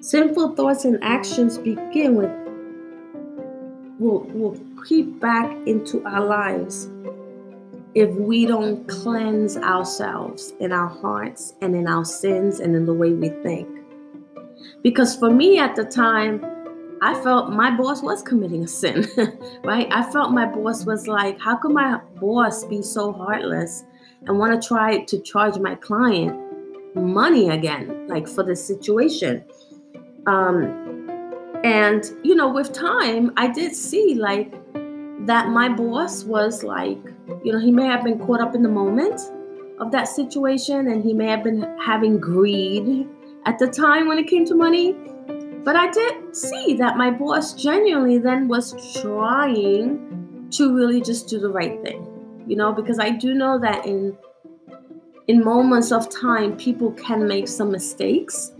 Sinful 0.00 0.54
thoughts 0.54 0.84
and 0.84 1.02
actions 1.02 1.56
begin 1.56 2.14
with 2.14 2.30
will, 3.98 4.20
will 4.34 4.60
creep 4.76 5.18
back 5.18 5.50
into 5.66 6.04
our 6.04 6.24
lives. 6.24 6.90
if 7.94 8.10
we 8.16 8.44
don't 8.44 8.86
cleanse 8.88 9.56
ourselves 9.56 10.52
in 10.60 10.72
our 10.72 10.88
hearts 10.88 11.54
and 11.62 11.76
in 11.76 11.86
our 11.86 12.04
sins 12.04 12.60
and 12.60 12.74
in 12.74 12.86
the 12.86 12.94
way 12.94 13.12
we 13.12 13.28
think. 13.42 13.68
Because 14.82 15.16
for 15.16 15.30
me 15.30 15.58
at 15.58 15.76
the 15.76 15.84
time, 15.84 16.44
I 17.02 17.14
felt 17.22 17.50
my 17.50 17.70
boss 17.70 18.02
was 18.02 18.22
committing 18.22 18.64
a 18.64 18.68
sin, 18.68 19.06
right? 19.64 19.86
I 19.90 20.10
felt 20.10 20.32
my 20.32 20.46
boss 20.46 20.86
was 20.86 21.06
like, 21.06 21.38
how 21.38 21.56
could 21.56 21.72
my 21.72 22.00
boss 22.20 22.64
be 22.64 22.82
so 22.82 23.12
heartless 23.12 23.84
and 24.26 24.38
want 24.38 24.60
to 24.60 24.66
try 24.66 25.04
to 25.04 25.20
charge 25.20 25.58
my 25.58 25.74
client 25.74 26.40
money 26.94 27.50
again, 27.50 28.06
like 28.08 28.26
for 28.26 28.42
the 28.42 28.56
situation? 28.56 29.44
Um, 30.26 31.60
and, 31.64 32.04
you 32.22 32.34
know, 32.34 32.48
with 32.48 32.72
time, 32.72 33.32
I 33.36 33.48
did 33.48 33.74
see 33.74 34.14
like 34.14 34.52
that 35.26 35.48
my 35.48 35.68
boss 35.68 36.24
was 36.24 36.62
like, 36.62 36.98
you 37.42 37.52
know, 37.52 37.58
he 37.58 37.70
may 37.70 37.86
have 37.86 38.04
been 38.04 38.18
caught 38.18 38.40
up 38.40 38.54
in 38.54 38.62
the 38.62 38.68
moment 38.68 39.20
of 39.80 39.90
that 39.90 40.04
situation 40.04 40.88
and 40.88 41.02
he 41.02 41.12
may 41.12 41.26
have 41.26 41.42
been 41.42 41.62
having 41.78 42.18
greed 42.18 43.08
at 43.46 43.58
the 43.58 43.66
time 43.66 44.08
when 44.08 44.18
it 44.18 44.26
came 44.26 44.44
to 44.44 44.54
money 44.54 44.94
but 45.64 45.76
I 45.76 45.90
did 45.90 46.36
see 46.36 46.74
that 46.74 46.98
my 46.98 47.10
boss 47.10 47.54
genuinely 47.54 48.18
then 48.18 48.48
was 48.48 49.00
trying 49.00 50.48
to 50.50 50.74
really 50.74 51.00
just 51.00 51.26
do 51.26 51.40
the 51.40 51.48
right 51.48 51.82
thing, 51.82 52.06
you 52.46 52.54
know, 52.54 52.70
because 52.70 52.98
I 52.98 53.10
do 53.10 53.32
know 53.32 53.58
that 53.58 53.86
in 53.86 54.16
in 55.26 55.42
moments 55.42 55.90
of 55.90 56.10
time, 56.10 56.54
people 56.58 56.92
can 56.92 57.26
make 57.26 57.48
some 57.48 57.72
mistakes 57.72 58.52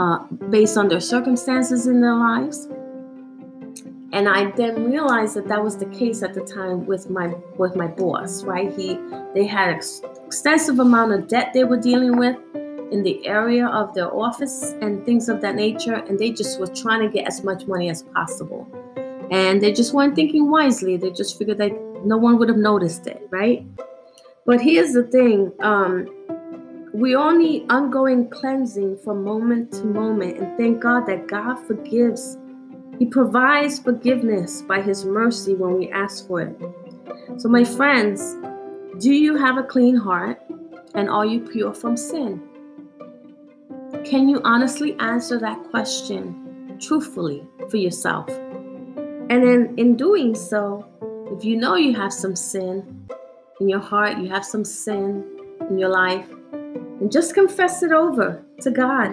uh, 0.00 0.24
based 0.50 0.76
on 0.76 0.88
their 0.88 0.98
circumstances 1.00 1.86
in 1.86 2.00
their 2.00 2.16
lives. 2.16 2.66
And 4.12 4.28
I 4.28 4.50
then 4.56 4.90
realized 4.90 5.36
that 5.36 5.46
that 5.46 5.62
was 5.62 5.76
the 5.76 5.86
case 5.86 6.24
at 6.24 6.34
the 6.34 6.40
time 6.40 6.84
with 6.84 7.10
my 7.10 7.28
with 7.58 7.76
my 7.76 7.86
boss, 7.86 8.42
right? 8.42 8.72
He 8.74 8.98
they 9.34 9.46
had 9.46 9.68
ex- 9.68 10.02
extensive 10.26 10.80
amount 10.80 11.12
of 11.12 11.28
debt 11.28 11.52
they 11.54 11.62
were 11.62 11.78
dealing 11.78 12.16
with 12.16 12.36
in 12.90 13.02
the 13.02 13.26
area 13.26 13.66
of 13.66 13.94
their 13.94 14.12
office 14.14 14.74
and 14.80 15.04
things 15.04 15.28
of 15.28 15.40
that 15.40 15.54
nature, 15.54 15.94
and 15.94 16.18
they 16.18 16.30
just 16.30 16.58
were 16.58 16.66
trying 16.66 17.00
to 17.00 17.08
get 17.08 17.26
as 17.26 17.42
much 17.42 17.66
money 17.66 17.90
as 17.90 18.02
possible. 18.02 18.68
And 19.30 19.62
they 19.62 19.72
just 19.72 19.94
weren't 19.94 20.14
thinking 20.14 20.50
wisely. 20.50 20.96
They 20.96 21.10
just 21.10 21.38
figured 21.38 21.58
that 21.58 21.72
no 22.04 22.16
one 22.16 22.38
would 22.38 22.48
have 22.48 22.58
noticed 22.58 23.06
it, 23.06 23.26
right? 23.30 23.66
But 24.46 24.60
here's 24.60 24.92
the 24.92 25.04
thing 25.04 25.52
um, 25.62 26.08
we 26.92 27.14
all 27.14 27.36
need 27.36 27.66
ongoing 27.70 28.28
cleansing 28.30 28.98
from 28.98 29.24
moment 29.24 29.72
to 29.72 29.84
moment, 29.84 30.38
and 30.38 30.56
thank 30.56 30.80
God 30.80 31.06
that 31.06 31.26
God 31.26 31.56
forgives. 31.66 32.38
He 32.98 33.06
provides 33.06 33.80
forgiveness 33.80 34.62
by 34.62 34.80
His 34.80 35.04
mercy 35.04 35.54
when 35.54 35.78
we 35.78 35.90
ask 35.90 36.28
for 36.28 36.42
it. 36.42 36.56
So, 37.38 37.48
my 37.48 37.64
friends, 37.64 38.36
do 38.98 39.12
you 39.12 39.36
have 39.36 39.58
a 39.58 39.64
clean 39.64 39.96
heart? 39.96 40.40
And 40.94 41.10
are 41.10 41.26
you 41.26 41.40
pure 41.40 41.74
from 41.74 41.96
sin? 41.96 42.40
Can 44.04 44.28
you 44.28 44.42
honestly 44.44 44.94
answer 45.00 45.38
that 45.38 45.58
question 45.70 46.76
truthfully 46.78 47.42
for 47.70 47.78
yourself? 47.78 48.28
And 48.28 49.42
then, 49.42 49.74
in 49.78 49.96
doing 49.96 50.34
so, 50.34 50.86
if 51.32 51.42
you 51.42 51.56
know 51.56 51.76
you 51.76 51.94
have 51.94 52.12
some 52.12 52.36
sin 52.36 53.08
in 53.60 53.68
your 53.70 53.80
heart, 53.80 54.18
you 54.18 54.28
have 54.28 54.44
some 54.44 54.62
sin 54.62 55.24
in 55.70 55.78
your 55.78 55.88
life, 55.88 56.28
and 56.52 57.10
just 57.10 57.32
confess 57.32 57.82
it 57.82 57.92
over 57.92 58.44
to 58.60 58.70
God 58.70 59.06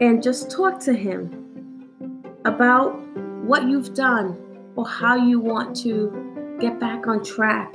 and 0.00 0.22
just 0.22 0.50
talk 0.50 0.80
to 0.80 0.94
Him 0.94 2.24
about 2.46 2.98
what 3.44 3.64
you've 3.68 3.92
done 3.92 4.38
or 4.74 4.88
how 4.88 5.16
you 5.16 5.38
want 5.38 5.76
to 5.82 6.56
get 6.60 6.80
back 6.80 7.06
on 7.06 7.22
track. 7.22 7.74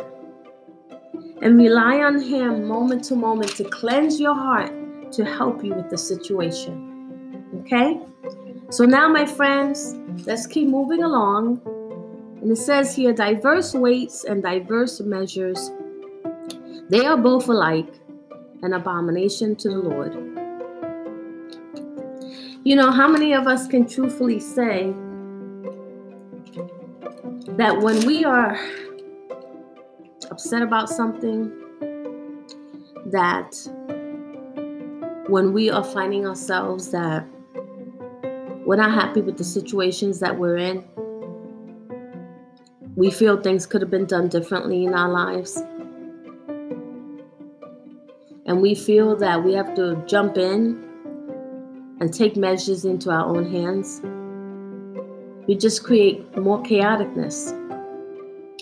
And 1.43 1.59
rely 1.59 1.99
on 1.99 2.19
Him 2.19 2.67
moment 2.67 3.03
to 3.05 3.15
moment 3.15 3.55
to 3.57 3.63
cleanse 3.65 4.19
your 4.19 4.33
heart 4.33 4.76
to 5.11 5.25
help 5.25 5.63
you 5.63 5.73
with 5.73 5.89
the 5.89 5.97
situation. 5.97 7.51
Okay? 7.61 7.99
So 8.69 8.85
now, 8.85 9.07
my 9.07 9.25
friends, 9.25 9.95
let's 10.25 10.45
keep 10.45 10.67
moving 10.67 11.03
along. 11.03 11.61
And 12.41 12.51
it 12.51 12.57
says 12.57 12.95
here 12.95 13.13
diverse 13.13 13.73
weights 13.73 14.23
and 14.25 14.43
diverse 14.43 14.99
measures, 14.99 15.71
they 16.89 17.05
are 17.05 17.17
both 17.17 17.47
alike 17.47 17.93
an 18.61 18.73
abomination 18.73 19.55
to 19.55 19.69
the 19.69 19.77
Lord. 19.77 20.13
You 22.63 22.75
know, 22.75 22.91
how 22.91 23.07
many 23.07 23.33
of 23.33 23.47
us 23.47 23.67
can 23.67 23.87
truthfully 23.87 24.39
say 24.39 24.93
that 27.57 27.79
when 27.79 28.05
we 28.05 28.25
are 28.25 28.59
upset 30.29 30.61
about 30.61 30.89
something, 30.89 31.51
that 33.05 33.55
when 35.29 35.51
we 35.53 35.69
are 35.69 35.83
finding 35.83 36.25
ourselves 36.25 36.91
that 36.91 37.25
we're 38.65 38.77
not 38.77 38.93
happy 38.93 39.21
with 39.21 39.37
the 39.37 39.43
situations 39.43 40.19
that 40.19 40.37
we're 40.37 40.57
in, 40.57 40.83
we 42.95 43.11
feel 43.11 43.41
things 43.41 43.65
could 43.65 43.81
have 43.81 43.91
been 43.91 44.05
done 44.05 44.27
differently 44.29 44.85
in 44.85 44.93
our 44.93 45.09
lives. 45.09 45.61
And 48.45 48.61
we 48.61 48.73
feel 48.73 49.15
that 49.17 49.43
we 49.43 49.53
have 49.53 49.75
to 49.75 50.01
jump 50.07 50.37
in 50.37 50.83
and 51.99 52.13
take 52.13 52.37
measures 52.37 52.85
into 52.85 53.11
our 53.11 53.25
own 53.25 53.51
hands. 53.51 54.01
We 55.47 55.55
just 55.55 55.83
create 55.83 56.37
more 56.37 56.63
chaoticness, 56.63 57.53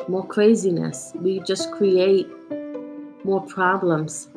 more 0.09 0.25
craziness. 0.25 1.13
We 1.15 1.39
just 1.41 1.71
create 1.71 2.27
more 3.23 3.41
problems. 3.41 4.29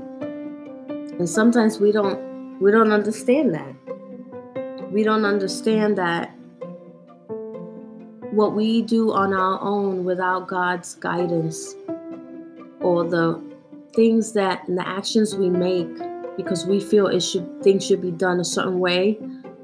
And 1.19 1.29
sometimes 1.29 1.81
we 1.81 1.91
don't 1.91 2.61
we 2.61 2.71
don't 2.71 2.93
understand 2.93 3.55
that. 3.55 3.75
We 4.93 5.03
don't 5.03 5.25
understand 5.25 5.99
that 5.99 6.31
what 8.31 8.55
we 8.55 8.83
do 8.83 9.13
on 9.13 9.33
our 9.33 9.61
own 9.61 10.05
without 10.05 10.49
God's 10.49 10.95
guidance 10.95 11.75
or 12.81 13.05
the 13.05 13.43
things 13.95 14.33
that 14.35 14.67
and 14.69 14.79
the 14.79 14.87
actions 14.87 15.35
we 15.35 15.51
make 15.51 15.89
because 16.37 16.67
we 16.67 16.79
feel 16.79 17.09
it 17.09 17.21
should 17.21 17.63
things 17.63 17.85
should 17.85 18.01
be 18.01 18.13
done 18.13 18.39
a 18.39 18.45
certain 18.45 18.79
way 18.79 19.19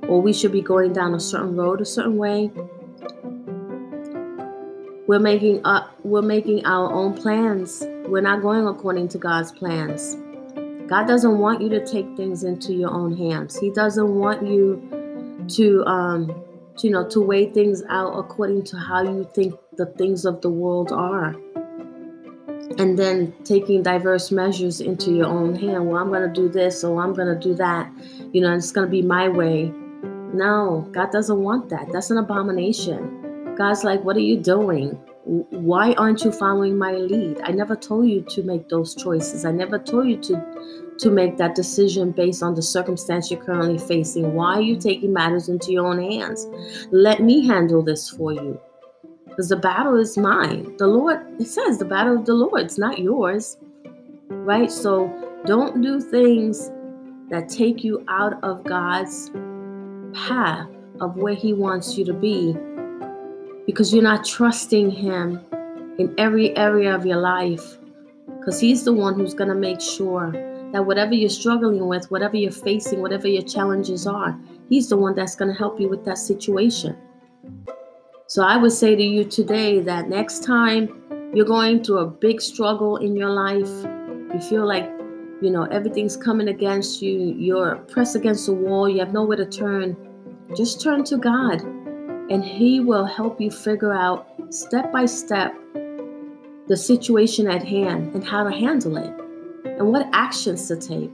or 0.08 0.20
we 0.20 0.32
should 0.32 0.50
be 0.50 0.60
going 0.60 0.92
down 0.92 1.14
a 1.14 1.20
certain 1.20 1.54
road 1.54 1.80
a 1.80 1.84
certain 1.84 2.16
way 2.16 2.50
we're 5.06 5.20
making 5.20 5.64
up 5.64 5.94
we're 6.02 6.22
making 6.22 6.64
our 6.66 6.92
own 6.92 7.14
plans 7.14 7.84
we're 8.08 8.20
not 8.20 8.42
going 8.42 8.66
according 8.66 9.06
to 9.06 9.18
God's 9.18 9.52
plans 9.52 10.16
God 10.88 11.06
doesn't 11.06 11.38
want 11.38 11.62
you 11.62 11.68
to 11.70 11.86
take 11.86 12.06
things 12.16 12.44
into 12.44 12.74
your 12.74 12.90
own 12.90 13.16
hands. 13.16 13.58
He 13.58 13.70
doesn't 13.70 14.14
want 14.14 14.46
you 14.46 15.46
to 15.48 15.84
um 15.84 16.26
to, 16.78 16.86
you 16.86 16.92
know 16.92 17.08
to 17.08 17.20
weigh 17.20 17.50
things 17.50 17.82
out 17.88 18.12
according 18.18 18.64
to 18.64 18.76
how 18.76 19.02
you 19.02 19.28
think 19.34 19.54
the 19.76 19.86
things 19.86 20.24
of 20.24 20.40
the 20.40 20.50
world 20.50 20.92
are. 20.92 21.34
And 22.78 22.98
then 22.98 23.32
taking 23.44 23.82
diverse 23.82 24.30
measures 24.30 24.80
into 24.80 25.12
your 25.12 25.26
own 25.26 25.54
hand. 25.54 25.86
Well, 25.86 26.00
I'm 26.00 26.08
going 26.08 26.26
to 26.26 26.32
do 26.32 26.48
this 26.48 26.82
or 26.82 27.02
I'm 27.02 27.12
going 27.12 27.28
to 27.28 27.38
do 27.38 27.54
that. 27.54 27.90
You 28.32 28.40
know, 28.40 28.52
it's 28.54 28.72
going 28.72 28.86
to 28.86 28.90
be 28.90 29.02
my 29.02 29.28
way. 29.28 29.70
No, 30.32 30.88
God 30.90 31.12
doesn't 31.12 31.38
want 31.38 31.68
that. 31.68 31.92
That's 31.92 32.10
an 32.10 32.18
abomination. 32.18 33.54
God's 33.56 33.84
like, 33.84 34.02
what 34.02 34.16
are 34.16 34.20
you 34.20 34.38
doing? 34.38 34.98
Why 35.24 35.94
aren't 35.94 36.22
you 36.22 36.30
following 36.30 36.76
my 36.76 36.92
lead? 36.92 37.40
I 37.44 37.52
never 37.52 37.74
told 37.74 38.08
you 38.08 38.20
to 38.22 38.42
make 38.42 38.68
those 38.68 38.94
choices. 38.94 39.46
I 39.46 39.52
never 39.52 39.78
told 39.78 40.08
you 40.08 40.18
to 40.18 40.74
to 40.98 41.10
make 41.10 41.38
that 41.38 41.56
decision 41.56 42.12
based 42.12 42.40
on 42.42 42.54
the 42.54 42.62
circumstance 42.62 43.28
you're 43.28 43.42
currently 43.42 43.78
facing. 43.78 44.34
Why 44.34 44.58
are 44.58 44.60
you 44.60 44.76
taking 44.76 45.12
matters 45.12 45.48
into 45.48 45.72
your 45.72 45.86
own 45.86 46.00
hands? 46.00 46.46
Let 46.92 47.20
me 47.20 47.44
handle 47.44 47.82
this 47.82 48.08
for 48.10 48.32
you. 48.32 48.60
Because 49.26 49.48
the 49.48 49.56
battle 49.56 49.96
is 49.96 50.16
mine. 50.16 50.76
The 50.76 50.86
lord 50.86 51.20
it 51.40 51.46
says 51.46 51.78
the 51.78 51.84
battle 51.84 52.18
of 52.18 52.26
the 52.26 52.34
lord 52.34 52.60
it's 52.60 52.78
not 52.78 52.98
yours. 52.98 53.56
Right? 54.28 54.70
So 54.70 55.10
don't 55.46 55.80
do 55.80 56.00
things 56.00 56.70
that 57.30 57.48
take 57.48 57.82
you 57.82 58.04
out 58.08 58.42
of 58.44 58.62
god's 58.64 59.30
path 60.12 60.68
of 61.00 61.16
where 61.16 61.34
he 61.34 61.54
wants 61.54 61.96
you 61.96 62.04
to 62.04 62.12
be 62.12 62.54
because 63.66 63.92
you're 63.92 64.02
not 64.02 64.24
trusting 64.24 64.90
Him 64.90 65.40
in 65.98 66.14
every 66.18 66.56
area 66.56 66.94
of 66.94 67.06
your 67.06 67.18
life. 67.18 67.78
Because 68.38 68.60
He's 68.60 68.84
the 68.84 68.92
one 68.92 69.14
who's 69.14 69.34
going 69.34 69.48
to 69.48 69.54
make 69.54 69.80
sure 69.80 70.32
that 70.72 70.84
whatever 70.84 71.14
you're 71.14 71.30
struggling 71.30 71.86
with, 71.86 72.10
whatever 72.10 72.36
you're 72.36 72.50
facing, 72.50 73.00
whatever 73.00 73.28
your 73.28 73.42
challenges 73.42 74.06
are, 74.06 74.38
He's 74.68 74.88
the 74.88 74.96
one 74.96 75.14
that's 75.14 75.36
going 75.36 75.50
to 75.52 75.58
help 75.58 75.80
you 75.80 75.88
with 75.88 76.04
that 76.04 76.18
situation. 76.18 76.96
So 78.26 78.42
I 78.42 78.56
would 78.56 78.72
say 78.72 78.96
to 78.96 79.02
you 79.02 79.24
today 79.24 79.80
that 79.80 80.08
next 80.08 80.44
time 80.44 81.32
you're 81.34 81.44
going 81.46 81.84
through 81.84 81.98
a 81.98 82.06
big 82.06 82.40
struggle 82.40 82.96
in 82.96 83.16
your 83.16 83.30
life, 83.30 83.68
you 84.32 84.40
feel 84.40 84.66
like 84.66 84.90
you 85.40 85.50
know 85.50 85.64
everything's 85.64 86.16
coming 86.16 86.48
against 86.48 87.02
you, 87.02 87.34
you're 87.38 87.76
pressed 87.76 88.16
against 88.16 88.46
the 88.46 88.52
wall, 88.52 88.88
you 88.88 88.98
have 89.00 89.12
nowhere 89.12 89.36
to 89.36 89.46
turn, 89.46 89.96
just 90.56 90.80
turn 90.80 91.04
to 91.04 91.18
God 91.18 91.62
and 92.30 92.44
He 92.44 92.80
will 92.80 93.04
help 93.04 93.40
you 93.40 93.50
figure 93.50 93.92
out 93.92 94.26
step 94.50 94.92
by 94.92 95.06
step 95.06 95.54
the 96.66 96.76
situation 96.76 97.46
at 97.46 97.62
hand 97.62 98.14
and 98.14 98.24
how 98.24 98.44
to 98.44 98.50
handle 98.50 98.96
it 98.96 99.12
and 99.64 99.92
what 99.92 100.08
actions 100.12 100.66
to 100.68 100.76
take 100.76 101.12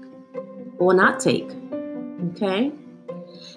or 0.78 0.94
not 0.94 1.20
take. 1.20 1.50
Okay? 2.32 2.72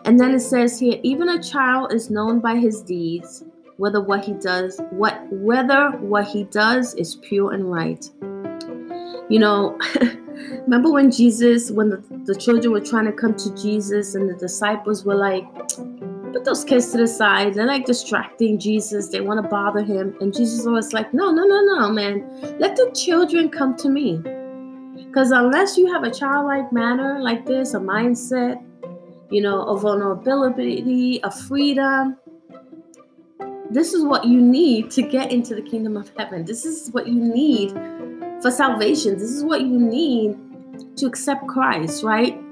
And 0.05 0.19
then 0.19 0.33
it 0.33 0.41
says 0.41 0.79
here, 0.79 0.99
even 1.03 1.29
a 1.29 1.41
child 1.41 1.93
is 1.93 2.09
known 2.09 2.39
by 2.39 2.55
his 2.55 2.81
deeds, 2.81 3.43
whether 3.77 4.01
what 4.01 4.25
he 4.25 4.33
does, 4.33 4.79
what 4.91 5.25
whether 5.31 5.91
what 5.91 6.27
he 6.27 6.43
does 6.45 6.93
is 6.95 7.15
pure 7.15 7.53
and 7.53 7.71
right. 7.71 8.09
You 9.29 9.39
know, 9.39 9.79
remember 10.63 10.91
when 10.91 11.11
Jesus, 11.11 11.71
when 11.71 11.89
the, 11.89 12.03
the 12.25 12.35
children 12.35 12.73
were 12.73 12.81
trying 12.81 13.05
to 13.05 13.11
come 13.11 13.35
to 13.35 13.55
Jesus 13.55 14.15
and 14.15 14.29
the 14.29 14.35
disciples 14.35 15.05
were 15.05 15.15
like, 15.15 15.45
put 16.33 16.43
those 16.43 16.65
kids 16.65 16.91
to 16.91 16.97
the 16.97 17.07
side. 17.07 17.53
They're 17.53 17.67
like 17.67 17.85
distracting 17.85 18.57
Jesus. 18.59 19.09
They 19.09 19.21
want 19.21 19.41
to 19.41 19.47
bother 19.47 19.83
him. 19.83 20.17
And 20.19 20.33
Jesus 20.33 20.65
was 20.65 20.91
like, 20.91 21.13
no, 21.13 21.31
no, 21.31 21.45
no, 21.45 21.61
no, 21.61 21.91
man. 21.91 22.27
Let 22.59 22.75
the 22.75 22.91
children 22.91 23.49
come 23.49 23.77
to 23.77 23.89
me. 23.89 24.17
Because 25.05 25.31
unless 25.31 25.77
you 25.77 25.93
have 25.93 26.03
a 26.03 26.11
childlike 26.11 26.73
manner 26.73 27.19
like 27.21 27.45
this, 27.45 27.75
a 27.75 27.79
mindset, 27.79 28.61
you 29.29 29.41
know, 29.41 29.63
a 29.63 29.77
vulnerability, 29.77 31.19
a 31.23 31.29
freedom, 31.29 32.17
this 33.69 33.93
is 33.93 34.03
what 34.03 34.25
you 34.25 34.41
need 34.41 34.91
to 34.91 35.03
get 35.03 35.31
into 35.31 35.55
the 35.55 35.61
kingdom 35.61 35.97
of 35.97 36.11
heaven. 36.17 36.45
This 36.45 36.65
is 36.65 36.89
what 36.91 37.07
you 37.07 37.15
need 37.15 37.71
for 38.41 38.51
salvation. 38.51 39.13
This 39.13 39.31
is 39.31 39.43
what 39.43 39.61
you 39.61 39.79
need 39.79 40.35
to 40.97 41.05
accept 41.05 41.47
Christ, 41.47 42.03
right? 42.03 42.42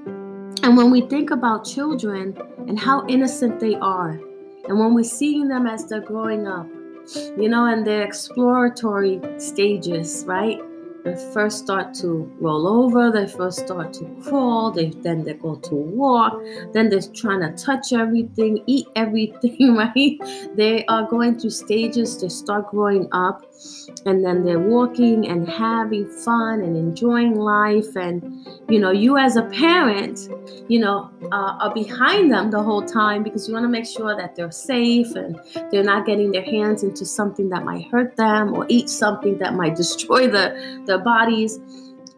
And 0.62 0.76
when 0.76 0.90
we 0.90 1.00
think 1.00 1.30
about 1.30 1.64
children 1.64 2.38
and 2.68 2.78
how 2.78 3.04
innocent 3.08 3.58
they 3.58 3.74
are, 3.74 4.20
and 4.68 4.78
when 4.78 4.94
we're 4.94 5.02
seeing 5.02 5.48
them 5.48 5.66
as 5.66 5.86
they're 5.86 6.00
growing 6.00 6.46
up, 6.46 6.68
you 7.36 7.48
know, 7.48 7.66
and 7.66 7.84
their 7.84 8.02
exploratory 8.02 9.20
stages, 9.38 10.24
right? 10.24 10.60
They 11.04 11.16
first 11.32 11.58
start 11.58 11.94
to 11.94 12.32
roll 12.40 12.68
over, 12.68 13.10
they 13.10 13.26
first 13.26 13.58
start 13.66 13.92
to 13.94 14.04
crawl, 14.22 14.70
they 14.70 14.90
then 14.90 15.24
they 15.24 15.34
go 15.34 15.56
to 15.56 15.74
walk, 15.74 16.40
then 16.72 16.90
they're 16.90 17.00
trying 17.12 17.40
to 17.40 17.52
touch 17.60 17.92
everything, 17.92 18.62
eat 18.66 18.86
everything, 18.94 19.74
right? 19.76 20.16
They 20.54 20.84
are 20.86 21.08
going 21.08 21.40
through 21.40 21.50
stages, 21.50 22.20
they 22.20 22.28
start 22.28 22.70
growing 22.70 23.08
up, 23.10 23.51
and 24.06 24.24
then 24.24 24.44
they're 24.44 24.58
walking 24.58 25.28
and 25.28 25.48
having 25.48 26.08
fun 26.08 26.60
and 26.60 26.76
enjoying 26.76 27.34
life. 27.34 27.96
And 27.96 28.46
you 28.68 28.78
know, 28.78 28.90
you 28.90 29.18
as 29.18 29.36
a 29.36 29.42
parent, 29.42 30.28
you 30.68 30.78
know, 30.78 31.10
uh, 31.32 31.58
are 31.60 31.74
behind 31.74 32.32
them 32.32 32.50
the 32.50 32.62
whole 32.62 32.82
time 32.82 33.22
because 33.22 33.48
you 33.48 33.54
want 33.54 33.64
to 33.64 33.68
make 33.68 33.86
sure 33.86 34.16
that 34.16 34.34
they're 34.34 34.50
safe 34.50 35.14
and 35.14 35.38
they're 35.70 35.84
not 35.84 36.06
getting 36.06 36.32
their 36.32 36.44
hands 36.44 36.82
into 36.82 37.04
something 37.04 37.48
that 37.50 37.64
might 37.64 37.86
hurt 37.88 38.16
them 38.16 38.54
or 38.54 38.66
eat 38.68 38.88
something 38.88 39.38
that 39.38 39.54
might 39.54 39.76
destroy 39.76 40.26
the, 40.28 40.82
their 40.86 40.98
bodies. 40.98 41.60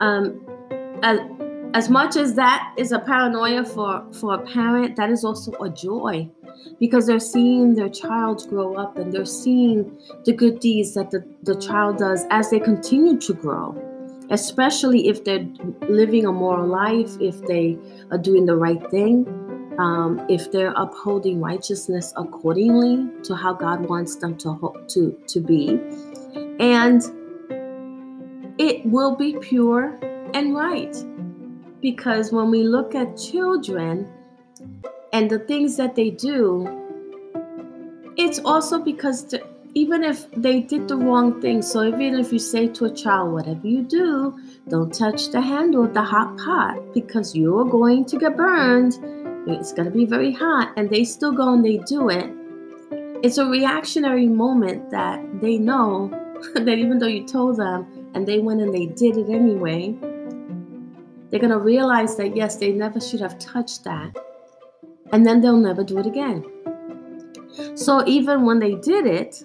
Um, 0.01 0.41
as, 1.03 1.19
as 1.75 1.91
much 1.91 2.17
as 2.17 2.35
that 2.37 2.73
is 2.79 2.93
a 2.93 2.99
paranoia 3.01 3.65
for, 3.65 4.07
for 4.13 4.35
a 4.35 4.47
parent, 4.47 4.97
that 4.97 5.11
is 5.11 5.25
also 5.25 5.53
a 5.61 5.69
joy 5.69 6.31
because 6.81 7.07
they're 7.07 7.21
seeing 7.21 7.75
their 7.75 7.89
child 7.89 8.49
grow 8.49 8.75
up 8.75 8.97
and 8.97 9.13
they're 9.13 9.25
seeing 9.25 9.99
the 10.25 10.33
good 10.33 10.61
deeds 10.61 10.95
that 10.95 11.11
the, 11.11 11.23
the 11.43 11.57
child 11.57 11.99
does 11.99 12.25
as 12.31 12.51
they 12.51 12.61
continue 12.61 13.19
to 13.19 13.35
grow 13.35 13.79
especially 14.31 15.09
if 15.09 15.25
they're 15.25 15.47
living 15.89 16.25
a 16.25 16.33
moral 16.33 16.67
life, 16.67 17.11
if 17.21 17.41
they 17.43 17.77
are 18.11 18.19
doing 18.19 18.47
the 18.47 18.57
right 18.57 18.91
thing, 18.91 19.27
um, 19.79 20.25
if 20.29 20.51
they're 20.51 20.73
upholding 20.77 21.41
righteousness 21.41 22.13
accordingly 22.17 23.09
to 23.23 23.35
how 23.35 23.53
God 23.53 23.87
wants 23.87 24.17
them 24.17 24.37
to, 24.39 24.59
to, 24.89 25.21
to 25.27 25.41
be. 25.41 25.81
And 26.59 27.03
it 28.59 28.87
will 28.87 29.17
be 29.17 29.37
pure 29.41 29.99
and 30.33 30.55
right. 30.55 30.97
Because 31.85 32.33
when 32.33 32.51
we 32.51 32.63
look 32.63 32.95
at 32.95 33.15
children 33.19 34.11
and 35.13 35.31
the 35.31 35.41
things 35.41 35.77
that 35.77 35.95
they 35.95 36.09
do, 36.09 36.67
it's 38.17 38.39
also 38.39 38.79
because 38.79 39.35
even 39.75 40.03
if 40.03 40.31
they 40.31 40.61
did 40.61 40.89
the 40.89 40.97
wrong 40.97 41.43
thing. 41.43 41.61
So 41.61 41.85
even 41.85 42.19
if 42.19 42.33
you 42.33 42.39
say 42.39 42.69
to 42.69 42.87
a 42.87 42.91
child, 42.91 43.35
whatever 43.35 43.67
you 43.67 43.83
do, 43.83 44.41
don't 44.67 44.95
touch 44.95 45.29
the 45.29 45.43
handle 45.43 45.85
of 45.85 45.93
the 45.93 46.01
hot 46.01 46.39
pot 46.39 46.95
because 46.95 47.37
you're 47.37 47.67
going 47.67 48.07
to 48.07 48.19
get 48.19 48.35
burned. 48.35 48.95
It's 49.47 49.75
going 49.75 49.85
to 49.85 49.95
be 49.95 50.07
very 50.07 50.33
hot, 50.33 50.73
and 50.79 50.89
they 50.89 51.05
still 51.05 51.33
go 51.33 51.53
and 51.53 51.63
they 51.63 51.77
do 51.87 52.09
it. 52.09 52.31
It's 53.23 53.37
a 53.37 53.45
reactionary 53.45 54.27
moment 54.27 54.91
that 54.91 55.21
they 55.43 55.59
know 55.59 56.09
that 56.55 56.79
even 56.79 56.99
though 56.99 57.09
you 57.09 57.27
told 57.27 57.59
them 57.59 58.09
and 58.15 58.27
they 58.27 58.39
went 58.39 58.63
and 58.63 58.73
they 58.73 58.87
did 58.87 59.19
it 59.19 59.29
anyway, 59.29 59.95
they're 61.35 61.41
going 61.41 61.51
to 61.51 61.59
realize 61.59 62.15
that 62.15 62.37
yes, 62.37 62.59
they 62.59 62.71
never 62.71 63.01
should 63.01 63.21
have 63.21 63.37
touched 63.41 63.83
that. 63.83 64.17
And 65.11 65.27
then 65.27 65.41
they'll 65.41 65.57
never 65.57 65.83
do 65.83 65.99
it 65.99 66.07
again. 66.07 66.45
So 67.75 68.07
even 68.07 68.47
when 68.47 68.61
they 68.61 68.77
did 68.77 69.05
it, 69.05 69.43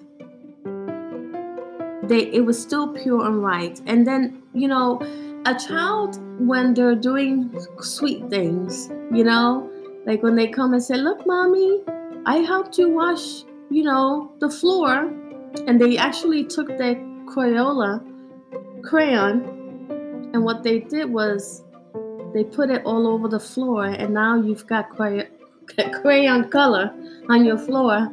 they 2.04 2.30
it 2.30 2.46
was 2.46 2.62
still 2.62 2.94
pure 2.94 3.26
and 3.26 3.42
right. 3.42 3.82
And 3.86 4.06
then, 4.06 4.40
you 4.54 4.68
know, 4.68 5.00
a 5.46 5.58
child 5.58 6.16
when 6.38 6.74
they're 6.74 6.94
doing 6.94 7.58
sweet 7.80 8.30
things, 8.30 8.88
you 9.12 9.24
know, 9.24 9.68
like 10.06 10.22
when 10.22 10.36
they 10.36 10.46
come 10.46 10.74
and 10.74 10.80
say, 10.80 10.94
"Look, 10.94 11.26
mommy, 11.26 11.82
I 12.24 12.36
helped 12.36 12.78
you 12.78 12.88
wash, 12.88 13.42
you 13.68 13.82
know, 13.82 14.30
the 14.38 14.48
floor," 14.48 15.12
and 15.66 15.80
they 15.80 15.96
actually 15.96 16.44
took 16.44 16.68
their 16.78 16.94
Crayola 17.26 18.00
crayon, 18.84 19.42
and 20.32 20.44
what 20.44 20.62
they 20.62 20.78
did 20.78 21.12
was 21.12 21.64
they 22.32 22.44
put 22.44 22.70
it 22.70 22.82
all 22.84 23.06
over 23.06 23.28
the 23.28 23.40
floor, 23.40 23.86
and 23.86 24.14
now 24.14 24.40
you've 24.40 24.66
got 24.66 24.88
crayon 25.92 26.48
color 26.50 26.94
on 27.28 27.44
your 27.44 27.58
floor 27.58 28.12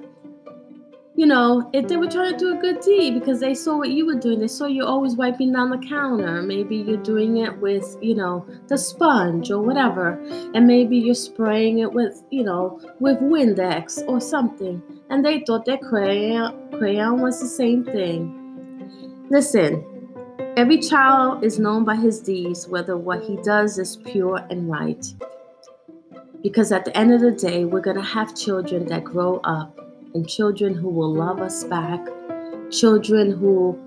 you 1.18 1.26
know, 1.26 1.68
if 1.74 1.88
they 1.88 1.98
were 1.98 2.08
trying 2.08 2.34
to 2.34 2.38
do 2.38 2.56
a 2.56 2.62
good 2.62 2.80
deed 2.80 3.20
because 3.20 3.40
they 3.40 3.56
saw 3.56 3.76
what 3.76 3.90
you 3.90 4.06
were 4.06 4.20
doing, 4.20 4.40
they 4.40 4.48
saw 4.48 4.68
you 4.68 4.86
always 4.86 5.16
wiping 5.16 5.52
down 5.52 5.72
the 5.72 5.80
counter. 5.80 6.44
Maybe 6.44 6.78
you're 6.78 6.96
doing 6.96 7.38
it 7.38 7.58
with, 7.58 7.98
you 8.02 8.14
know, 8.14 8.46
the 8.68 8.78
sponge 8.78 9.50
or 9.50 9.60
whatever. 9.60 10.12
And 10.54 10.68
maybe 10.68 10.96
you're 10.96 11.16
spraying 11.16 11.80
it 11.80 11.92
with, 11.92 12.22
you 12.30 12.44
know, 12.44 12.80
with 13.00 13.18
Windex 13.18 14.08
or 14.08 14.22
something. 14.22 14.80
And 15.10 15.26
they 15.26 15.40
thought 15.40 15.66
that 15.66 15.82
crayon, 15.82 16.70
crayon 16.78 17.20
was 17.20 17.42
the 17.42 17.48
same 17.48 17.84
thing. 17.84 19.26
Listen, 19.32 19.84
every 20.58 20.80
child 20.80 21.44
is 21.44 21.60
known 21.60 21.84
by 21.84 21.96
his 21.96 22.20
deeds, 22.20 22.68
whether 22.68 22.98
what 22.98 23.24
he 23.24 23.38
does 23.38 23.78
is 23.78 23.98
pure 23.98 24.38
and 24.50 24.70
right. 24.70 25.06
Because 26.42 26.72
at 26.72 26.86
the 26.86 26.96
end 26.96 27.14
of 27.14 27.22
the 27.22 27.32
day, 27.32 27.66
we're 27.66 27.82
going 27.82 27.98
to 27.98 28.04
have 28.04 28.36
children 28.36 28.86
that 28.88 29.04
grow 29.04 29.38
up 29.44 29.80
and 30.14 30.28
children 30.28 30.74
who 30.74 30.90
will 30.90 31.14
love 31.14 31.42
us 31.42 31.64
back, 31.64 32.00
children 32.72 33.32
who 33.32 33.78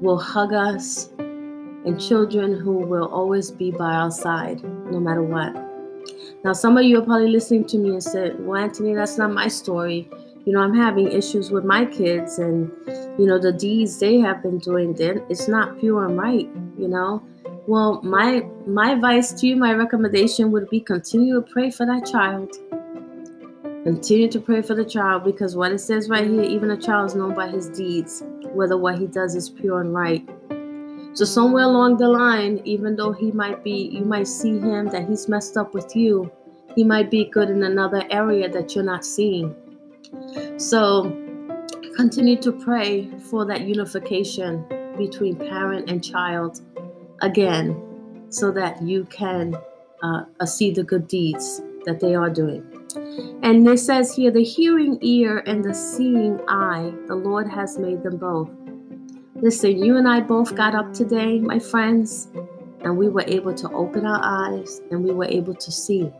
will 0.00 0.18
hug 0.18 0.52
us, 0.52 1.10
and 1.18 2.00
children 2.00 2.58
who 2.58 2.72
will 2.72 3.06
always 3.08 3.50
be 3.50 3.70
by 3.70 3.94
our 3.94 4.10
side 4.10 4.62
no 4.90 4.98
matter 4.98 5.22
what. 5.22 5.54
Now, 6.44 6.52
some 6.52 6.76
of 6.76 6.84
you 6.84 6.98
are 6.98 7.04
probably 7.04 7.28
listening 7.28 7.64
to 7.66 7.78
me 7.78 7.90
and 7.90 8.02
said, 8.02 8.44
Well, 8.44 8.60
Anthony, 8.60 8.94
that's 8.94 9.18
not 9.18 9.32
my 9.32 9.48
story. 9.48 10.08
You 10.46 10.54
know, 10.54 10.60
I'm 10.60 10.74
having 10.74 11.12
issues 11.12 11.50
with 11.50 11.64
my 11.64 11.84
kids, 11.84 12.38
and, 12.38 12.72
you 13.18 13.26
know, 13.26 13.38
the 13.38 13.52
deeds 13.52 13.98
they 13.98 14.18
have 14.20 14.42
been 14.42 14.58
doing, 14.58 14.94
then 14.94 15.22
it's 15.28 15.48
not 15.48 15.78
pure 15.78 16.06
and 16.06 16.16
right, 16.16 16.48
you 16.78 16.88
know. 16.88 17.22
Well, 17.66 18.00
my 18.02 18.46
my 18.66 18.92
advice 18.92 19.32
to 19.32 19.46
you, 19.46 19.56
my 19.56 19.74
recommendation 19.74 20.50
would 20.52 20.70
be 20.70 20.80
continue 20.80 21.34
to 21.34 21.42
pray 21.42 21.70
for 21.70 21.84
that 21.84 22.06
child 22.06 22.56
Continue 23.86 24.26
to 24.26 24.40
pray 24.40 24.62
for 24.62 24.74
the 24.74 24.84
child 24.84 25.22
because 25.22 25.54
what 25.54 25.70
it 25.70 25.78
says 25.78 26.08
right 26.08 26.26
here, 26.26 26.42
even 26.42 26.72
a 26.72 26.76
child 26.76 27.06
is 27.06 27.14
known 27.14 27.36
by 27.36 27.46
his 27.46 27.68
deeds, 27.68 28.24
whether 28.52 28.76
what 28.76 28.98
he 28.98 29.06
does 29.06 29.36
is 29.36 29.48
pure 29.48 29.80
and 29.80 29.94
right. 29.94 30.28
So 31.12 31.24
somewhere 31.24 31.62
along 31.62 31.98
the 31.98 32.08
line, 32.08 32.60
even 32.64 32.96
though 32.96 33.12
he 33.12 33.30
might 33.30 33.62
be, 33.62 33.88
you 33.92 34.04
might 34.04 34.26
see 34.26 34.58
him 34.58 34.86
that 34.86 35.08
he's 35.08 35.28
messed 35.28 35.56
up 35.56 35.72
with 35.72 35.94
you, 35.94 36.32
he 36.74 36.82
might 36.82 37.12
be 37.12 37.26
good 37.26 37.48
in 37.48 37.62
another 37.62 38.02
area 38.10 38.48
that 38.48 38.74
you're 38.74 38.82
not 38.82 39.04
seeing. 39.04 39.54
So 40.56 41.04
continue 41.96 42.36
to 42.42 42.52
pray 42.52 43.10
for 43.30 43.44
that 43.46 43.62
unification 43.62 44.64
between 44.96 45.36
parent 45.36 45.90
and 45.90 46.02
child 46.02 46.60
again, 47.22 47.82
so 48.28 48.50
that 48.50 48.82
you 48.82 49.04
can 49.04 49.56
uh, 50.02 50.24
see 50.44 50.70
the 50.70 50.82
good 50.82 51.08
deeds 51.08 51.62
that 51.84 52.00
they 52.00 52.14
are 52.14 52.30
doing. 52.30 52.64
And 53.42 53.66
it 53.68 53.78
says 53.78 54.14
here, 54.14 54.30
the 54.30 54.42
hearing 54.42 54.98
ear 55.00 55.42
and 55.46 55.64
the 55.64 55.74
seeing 55.74 56.40
eye, 56.48 56.92
the 57.06 57.14
Lord 57.14 57.48
has 57.48 57.78
made 57.78 58.02
them 58.02 58.16
both. 58.16 58.50
Listen, 59.36 59.82
you 59.82 59.96
and 59.96 60.08
I 60.08 60.20
both 60.20 60.54
got 60.54 60.74
up 60.74 60.92
today, 60.92 61.38
my 61.38 61.58
friends, 61.58 62.28
and 62.80 62.96
we 62.96 63.08
were 63.08 63.24
able 63.26 63.54
to 63.54 63.70
open 63.72 64.06
our 64.06 64.20
eyes 64.22 64.80
and 64.90 65.04
we 65.04 65.12
were 65.12 65.26
able 65.26 65.54
to 65.54 65.70
see. 65.72 66.10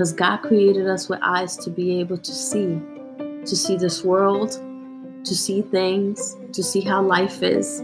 Because 0.00 0.14
God 0.14 0.38
created 0.38 0.88
us 0.88 1.10
with 1.10 1.18
eyes 1.20 1.58
to 1.58 1.68
be 1.68 2.00
able 2.00 2.16
to 2.16 2.32
see, 2.32 2.80
to 3.18 3.54
see 3.54 3.76
this 3.76 4.02
world, 4.02 4.52
to 5.24 5.34
see 5.36 5.60
things, 5.60 6.38
to 6.54 6.62
see 6.62 6.80
how 6.80 7.02
life 7.02 7.42
is. 7.42 7.80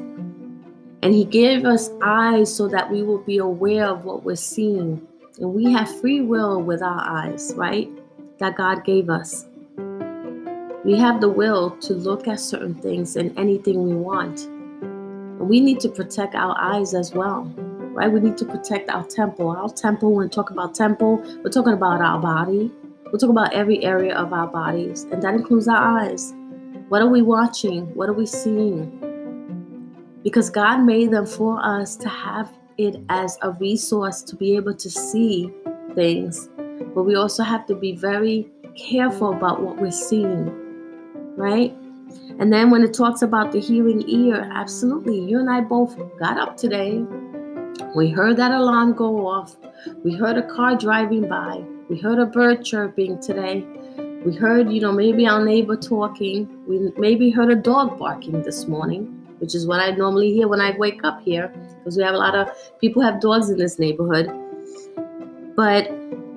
And 1.03 1.13
He 1.13 1.27
gave 1.27 1.67
us 1.67 1.91
eyes 2.03 2.57
so 2.57 2.69
that 2.69 2.91
we 2.91 3.03
will 3.03 3.19
be 3.19 3.37
aware 3.37 3.85
of 3.85 4.07
what 4.07 4.25
we're 4.25 4.35
seeing. 4.35 5.07
And 5.41 5.53
we 5.53 5.71
have 5.75 6.01
free 6.01 6.23
will 6.23 6.63
with 6.63 6.81
our 6.81 7.03
eyes, 7.03 7.53
right? 7.55 7.91
That 8.39 8.57
God 8.57 8.83
gave 8.83 9.11
us. 9.11 9.45
We 10.87 10.97
have 10.97 11.21
the 11.21 11.29
will 11.29 11.73
to 11.81 11.93
look 11.93 12.27
at 12.29 12.41
certain 12.41 12.77
things 12.77 13.17
and 13.17 13.39
anything 13.39 13.87
we 13.87 13.95
want. 13.95 14.47
And 14.47 15.51
we 15.51 15.61
need 15.61 15.81
to 15.81 15.91
protect 15.91 16.35
our 16.35 16.57
eyes 16.59 16.95
as 16.95 17.13
well, 17.13 17.53
right? 17.97 18.13
We 18.13 18.21
need 18.21 18.37
to 18.37 18.45
protect 18.45 18.91
our 18.91 19.05
temple. 19.07 19.49
Our 19.49 19.71
temple, 19.71 20.13
when 20.13 20.27
we 20.27 20.29
talk 20.29 20.51
about 20.51 20.75
temple, 20.75 21.17
we're 21.43 21.51
talking 21.51 21.73
about 21.73 22.03
our 22.03 22.21
body. 22.21 22.71
We're 23.07 23.19
talking 23.19 23.31
about 23.31 23.55
every 23.55 23.83
area 23.83 24.15
of 24.15 24.35
our 24.35 24.47
bodies, 24.47 25.05
and 25.05 25.23
that 25.23 25.33
includes 25.33 25.67
our 25.67 26.01
eyes. 26.01 26.35
What 26.91 27.01
are 27.01 27.09
we 27.09 27.23
watching? 27.23 27.87
What 27.95 28.11
are 28.11 28.13
we 28.13 28.27
seeing? 28.27 30.21
Because 30.23 30.51
God 30.51 30.83
made 30.83 31.11
them 31.11 31.25
for 31.25 31.59
us 31.65 31.97
to 31.97 32.09
have 32.09 32.53
it 32.77 32.97
as 33.09 33.39
a 33.41 33.53
resource 33.53 34.23
to 34.25 34.37
be 34.37 34.57
able 34.57 34.75
to 34.75 34.91
see 34.91 35.51
things. 35.95 36.51
But 36.95 37.05
we 37.05 37.15
also 37.15 37.43
have 37.43 37.65
to 37.67 37.75
be 37.75 37.97
very 37.97 38.51
careful 38.77 39.33
about 39.33 39.63
what 39.63 39.79
we're 39.79 39.91
seeing, 39.91 40.53
right? 41.37 41.75
And 42.39 42.53
then 42.53 42.71
when 42.71 42.83
it 42.83 42.93
talks 42.93 43.23
about 43.23 43.53
the 43.53 43.61
hearing 43.61 44.07
ear, 44.07 44.51
absolutely, 44.53 45.19
you 45.19 45.39
and 45.39 45.49
I 45.49 45.63
both 45.63 45.97
got 46.19 46.39
up 46.39 46.59
today. 46.59 47.03
We 47.97 48.11
heard 48.11 48.37
that 48.37 48.51
alarm 48.51 48.93
go 48.93 49.27
off. 49.27 49.57
We 50.05 50.15
heard 50.15 50.37
a 50.37 50.47
car 50.47 50.77
driving 50.77 51.31
by. 51.31 51.65
We 51.89 51.99
heard 51.99 52.19
a 52.19 52.27
bird 52.27 52.63
chirping 52.63 53.23
today. 53.23 53.65
We 54.23 54.37
heard, 54.37 54.71
you 54.71 54.83
know, 54.83 54.93
maybe 54.93 55.27
our 55.27 55.43
neighbor 55.43 55.77
talking. 55.77 56.47
We 56.69 56.93
maybe 56.99 57.31
heard 57.31 57.51
a 57.51 57.57
dog 57.57 57.99
barking 57.99 58.43
this 58.43 58.67
morning, 58.69 59.07
which 59.39 59.55
is 59.55 59.67
what 59.67 59.81
I 59.81 59.93
normally 59.93 60.31
hear 60.31 60.47
when 60.47 60.61
I 60.61 60.77
wake 60.77 61.05
up 61.05 61.23
here 61.23 61.49
because 61.79 61.97
we 61.97 62.03
have 62.03 62.13
a 62.13 62.19
lot 62.19 62.35
of 62.35 62.51
people 62.83 63.01
have 63.01 63.19
dogs 63.19 63.49
in 63.49 63.57
this 63.57 63.79
neighborhood. 63.79 64.31
But 65.57 65.91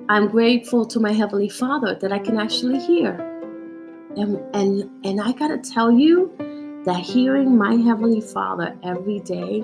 I'm 0.08 0.28
grateful 0.28 0.86
to 0.86 0.98
my 0.98 1.12
heavenly 1.12 1.50
Father 1.50 1.94
that 1.94 2.10
I 2.10 2.20
can 2.20 2.38
actually 2.38 2.78
hear. 2.80 3.10
And 4.16 4.40
and 4.54 5.04
and 5.04 5.20
I 5.20 5.32
got 5.32 5.48
to 5.48 5.58
tell 5.58 5.92
you 5.92 6.32
that 6.86 7.00
hearing 7.00 7.58
my 7.58 7.74
heavenly 7.74 8.22
Father 8.22 8.78
every 8.82 9.20
day 9.20 9.62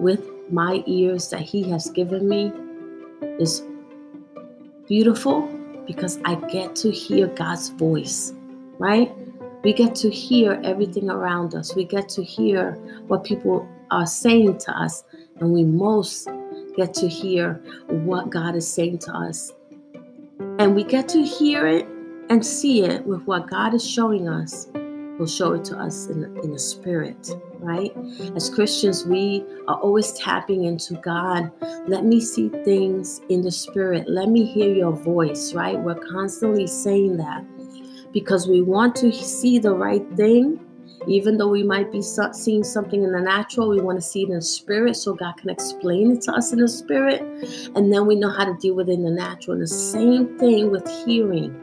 with 0.00 0.33
my 0.50 0.82
ears 0.86 1.30
that 1.30 1.40
he 1.40 1.68
has 1.70 1.90
given 1.90 2.28
me 2.28 2.52
is 3.38 3.62
beautiful 4.86 5.42
because 5.86 6.18
I 6.24 6.34
get 6.34 6.76
to 6.76 6.90
hear 6.90 7.26
God's 7.26 7.70
voice, 7.70 8.32
right? 8.78 9.12
We 9.62 9.72
get 9.72 9.94
to 9.96 10.10
hear 10.10 10.60
everything 10.62 11.08
around 11.08 11.54
us. 11.54 11.74
We 11.74 11.84
get 11.84 12.08
to 12.10 12.22
hear 12.22 12.72
what 13.06 13.24
people 13.24 13.68
are 13.90 14.06
saying 14.06 14.58
to 14.58 14.78
us, 14.78 15.04
and 15.40 15.52
we 15.52 15.64
most 15.64 16.28
get 16.76 16.92
to 16.94 17.08
hear 17.08 17.54
what 17.88 18.30
God 18.30 18.56
is 18.56 18.70
saying 18.70 18.98
to 19.00 19.12
us. 19.12 19.52
And 20.58 20.74
we 20.74 20.84
get 20.84 21.08
to 21.10 21.22
hear 21.22 21.66
it 21.66 21.86
and 22.28 22.44
see 22.44 22.84
it 22.84 23.06
with 23.06 23.22
what 23.22 23.48
God 23.48 23.74
is 23.74 23.88
showing 23.88 24.28
us. 24.28 24.68
He'll 25.16 25.26
show 25.26 25.52
it 25.52 25.64
to 25.66 25.78
us 25.78 26.06
in, 26.06 26.24
in 26.42 26.52
the 26.52 26.58
spirit 26.58 27.30
right? 27.64 27.92
As 28.36 28.50
Christians, 28.50 29.06
we 29.06 29.44
are 29.66 29.76
always 29.76 30.12
tapping 30.12 30.64
into 30.64 30.94
God. 30.94 31.50
Let 31.88 32.04
me 32.04 32.20
see 32.20 32.48
things 32.48 33.20
in 33.28 33.42
the 33.42 33.50
spirit. 33.50 34.08
Let 34.08 34.28
me 34.28 34.44
hear 34.44 34.72
your 34.72 34.92
voice, 34.92 35.54
right? 35.54 35.78
We're 35.78 36.00
constantly 36.12 36.66
saying 36.66 37.16
that 37.16 37.44
because 38.12 38.46
we 38.46 38.60
want 38.60 38.94
to 38.96 39.10
see 39.12 39.58
the 39.58 39.74
right 39.74 40.04
thing. 40.16 40.60
Even 41.06 41.36
though 41.36 41.48
we 41.48 41.62
might 41.62 41.92
be 41.92 42.00
seeing 42.00 42.64
something 42.64 43.02
in 43.02 43.12
the 43.12 43.20
natural, 43.20 43.68
we 43.68 43.80
want 43.80 43.98
to 43.98 44.02
see 44.02 44.22
it 44.22 44.30
in 44.30 44.36
the 44.36 44.42
spirit 44.42 44.96
so 44.96 45.12
God 45.12 45.36
can 45.36 45.50
explain 45.50 46.12
it 46.12 46.22
to 46.22 46.32
us 46.32 46.52
in 46.52 46.60
the 46.60 46.68
spirit. 46.68 47.20
And 47.74 47.92
then 47.92 48.06
we 48.06 48.14
know 48.14 48.30
how 48.30 48.46
to 48.46 48.54
deal 48.54 48.74
with 48.74 48.88
it 48.88 48.94
in 48.94 49.04
the 49.04 49.10
natural. 49.10 49.54
And 49.54 49.62
the 49.62 49.66
same 49.66 50.38
thing 50.38 50.70
with 50.70 50.88
hearing 51.04 51.60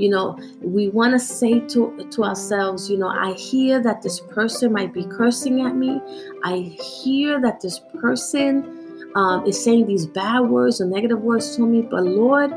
you 0.00 0.08
know 0.08 0.38
we 0.60 0.88
want 0.88 1.12
to 1.12 1.18
say 1.18 1.60
to 1.60 2.08
to 2.10 2.24
ourselves 2.24 2.90
you 2.90 2.96
know 2.96 3.08
i 3.08 3.32
hear 3.32 3.80
that 3.80 4.02
this 4.02 4.20
person 4.20 4.72
might 4.72 4.92
be 4.92 5.04
cursing 5.04 5.60
at 5.66 5.74
me. 5.74 6.00
I 6.44 6.56
hear 7.02 7.40
that 7.40 7.60
this 7.60 7.80
person 8.00 9.12
um, 9.14 9.46
is 9.46 9.62
saying 9.62 9.86
these 9.86 10.06
bad 10.06 10.40
words 10.40 10.80
or 10.80 10.86
negative 10.86 11.20
words 11.20 11.56
to 11.56 11.66
me 11.66 11.82
but 11.82 12.04
lord 12.04 12.52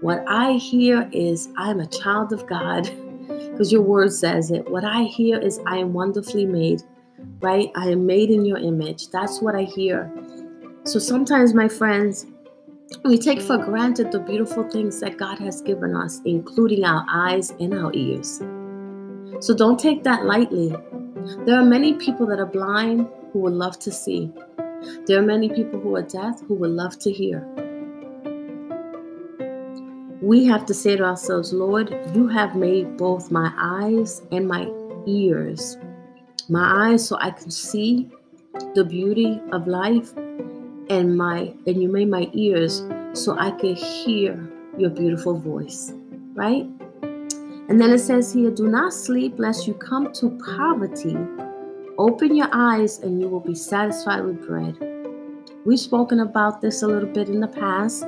what 0.00 0.24
i 0.28 0.52
hear 0.52 1.08
is 1.12 1.48
i'm 1.56 1.80
a 1.80 1.86
child 1.86 2.32
of 2.32 2.46
god. 2.46 2.90
Because 3.28 3.72
your 3.72 3.82
word 3.82 4.12
says 4.12 4.52
it. 4.52 4.70
What 4.70 4.84
i 4.84 5.02
hear 5.02 5.38
is 5.38 5.58
i 5.66 5.76
am 5.76 5.92
wonderfully 5.92 6.46
made 6.46 6.82
right? 7.40 7.70
I 7.76 7.90
am 7.90 8.06
made 8.06 8.30
in 8.30 8.44
your 8.44 8.58
image. 8.58 9.08
That's 9.10 9.40
what 9.40 9.54
i 9.54 9.62
hear. 9.62 10.10
So 10.84 10.98
sometimes 10.98 11.54
my 11.54 11.68
friends 11.68 12.26
we 13.04 13.18
take 13.18 13.40
for 13.40 13.58
granted 13.58 14.12
the 14.12 14.20
beautiful 14.20 14.68
things 14.68 15.00
that 15.00 15.18
God 15.18 15.38
has 15.38 15.60
given 15.60 15.94
us, 15.94 16.20
including 16.24 16.84
our 16.84 17.04
eyes 17.10 17.50
and 17.60 17.74
our 17.74 17.92
ears. 17.94 18.38
So 19.40 19.54
don't 19.54 19.78
take 19.78 20.02
that 20.04 20.24
lightly. 20.24 20.74
There 21.44 21.58
are 21.58 21.64
many 21.64 21.94
people 21.94 22.26
that 22.26 22.40
are 22.40 22.46
blind 22.46 23.08
who 23.32 23.40
would 23.40 23.52
love 23.52 23.78
to 23.80 23.92
see. 23.92 24.32
There 25.06 25.18
are 25.18 25.26
many 25.26 25.48
people 25.48 25.78
who 25.80 25.96
are 25.96 26.02
deaf 26.02 26.40
who 26.40 26.54
would 26.54 26.70
love 26.70 26.98
to 27.00 27.12
hear. 27.12 27.46
We 30.22 30.44
have 30.46 30.66
to 30.66 30.74
say 30.74 30.96
to 30.96 31.04
ourselves, 31.04 31.52
Lord, 31.52 31.94
you 32.14 32.26
have 32.28 32.56
made 32.56 32.96
both 32.96 33.30
my 33.30 33.52
eyes 33.56 34.22
and 34.32 34.48
my 34.48 34.66
ears. 35.06 35.76
My 36.48 36.90
eyes 36.90 37.06
so 37.06 37.16
I 37.20 37.30
can 37.30 37.50
see 37.50 38.10
the 38.74 38.84
beauty 38.84 39.40
of 39.52 39.66
life 39.66 40.12
and 40.90 41.16
my 41.16 41.52
and 41.66 41.82
you 41.82 41.88
made 41.88 42.08
my 42.08 42.30
ears 42.32 42.84
so 43.12 43.36
I 43.38 43.50
could 43.52 43.76
hear 43.76 44.50
your 44.76 44.90
beautiful 44.90 45.38
voice, 45.38 45.92
right? 46.34 46.66
And 47.68 47.80
then 47.80 47.90
it 47.90 47.98
says 47.98 48.32
here, 48.32 48.50
do 48.50 48.66
not 48.68 48.94
sleep 48.94 49.34
lest 49.38 49.66
you 49.66 49.74
come 49.74 50.12
to 50.14 50.38
poverty. 50.56 51.16
Open 51.98 52.34
your 52.34 52.48
eyes 52.52 53.00
and 53.00 53.20
you 53.20 53.28
will 53.28 53.40
be 53.40 53.54
satisfied 53.54 54.24
with 54.24 54.46
bread. 54.46 54.76
We've 55.66 55.78
spoken 55.78 56.20
about 56.20 56.62
this 56.62 56.82
a 56.82 56.86
little 56.86 57.08
bit 57.08 57.28
in 57.28 57.40
the 57.40 57.48
past. 57.48 58.06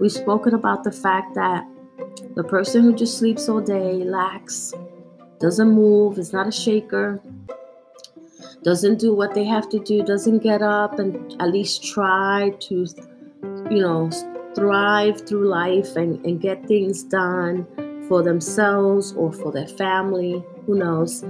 We've 0.00 0.12
spoken 0.12 0.54
about 0.54 0.84
the 0.84 0.92
fact 0.92 1.34
that 1.34 1.66
the 2.34 2.44
person 2.44 2.82
who 2.82 2.94
just 2.94 3.18
sleeps 3.18 3.48
all 3.48 3.60
day, 3.60 4.04
lacks, 4.04 4.72
doesn't 5.40 5.70
move, 5.70 6.18
is 6.18 6.32
not 6.32 6.46
a 6.46 6.52
shaker, 6.52 7.20
doesn't 8.62 8.98
do 8.98 9.14
what 9.14 9.34
they 9.34 9.44
have 9.44 9.68
to 9.70 9.78
do, 9.78 10.02
doesn't 10.02 10.38
get 10.42 10.62
up 10.62 10.98
and 10.98 11.34
at 11.40 11.50
least 11.50 11.84
try 11.84 12.54
to, 12.60 12.86
you 13.70 13.80
know, 13.80 14.10
thrive 14.54 15.26
through 15.26 15.48
life 15.48 15.96
and, 15.96 16.24
and 16.24 16.40
get 16.40 16.66
things 16.66 17.02
done 17.02 17.66
for 18.08 18.22
themselves 18.22 19.12
or 19.14 19.32
for 19.32 19.50
their 19.50 19.66
family, 19.66 20.44
who 20.66 20.76
knows, 20.76 21.22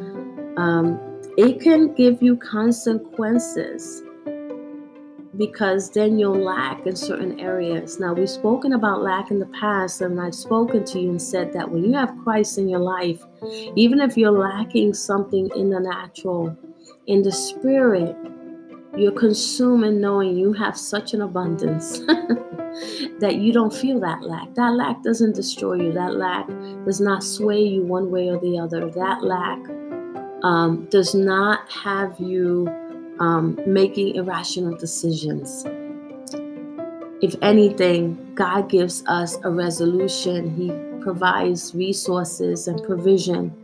um, 0.57 1.01
it 1.38 1.61
can 1.61 1.95
give 1.95 2.23
you 2.23 2.37
consequences 2.37 4.03
because 5.38 5.90
then 5.90 6.18
you'll 6.18 6.38
lack 6.38 6.87
in 6.87 6.95
certain 6.95 7.40
areas. 7.40 7.99
Now, 7.99 8.12
we've 8.12 8.29
spoken 8.29 8.75
about 8.75 9.03
lack 9.03 9.31
in 9.31 9.38
the 9.38 9.47
past, 9.47 10.03
and 10.03 10.21
I've 10.21 10.35
spoken 10.35 10.85
to 10.85 11.01
you 11.01 11.11
and 11.11 11.23
said 11.23 11.53
that 11.55 11.71
when 11.71 11.85
you 11.85 11.95
have 11.95 12.14
Christ 12.23 12.59
in 12.59 12.68
your 12.68 12.81
life, 12.81 13.25
even 13.75 14.01
if 14.01 14.18
you're 14.18 14.31
lacking 14.31 14.92
something 14.92 15.51
in 15.57 15.71
the 15.71 15.81
natural, 15.81 16.57
in 17.07 17.23
the 17.23 17.33
spirit, 17.33 18.17
you're 18.97 19.12
consuming 19.12 20.01
knowing 20.01 20.37
you 20.37 20.53
have 20.53 20.77
such 20.77 21.15
an 21.15 21.23
abundance 21.23 21.99
that 23.19 23.37
you 23.37 23.53
don't 23.53 23.73
feel 23.73 23.99
that 24.01 24.23
lack. 24.23 24.55
That 24.55 24.75
lack 24.75 25.03
doesn't 25.03 25.35
destroy 25.35 25.75
you. 25.75 25.93
That 25.93 26.15
lack 26.15 26.47
does 26.85 27.01
not 27.01 27.23
sway 27.23 27.62
you 27.62 27.83
one 27.85 28.11
way 28.11 28.29
or 28.29 28.38
the 28.38 28.59
other. 28.59 28.91
That 28.91 29.23
lack 29.23 29.59
um, 30.45 30.87
does 30.91 31.15
not 31.15 31.71
have 31.71 32.19
you 32.19 32.69
um, 33.19 33.59
making 33.67 34.17
irrational 34.17 34.77
decisions. 34.77 35.65
If 37.23 37.37
anything, 37.41 38.35
God 38.35 38.69
gives 38.69 39.05
us 39.07 39.38
a 39.45 39.51
resolution. 39.51 40.55
He 40.55 41.03
provides 41.03 41.75
resources 41.75 42.69
and 42.69 42.83
provision 42.83 43.55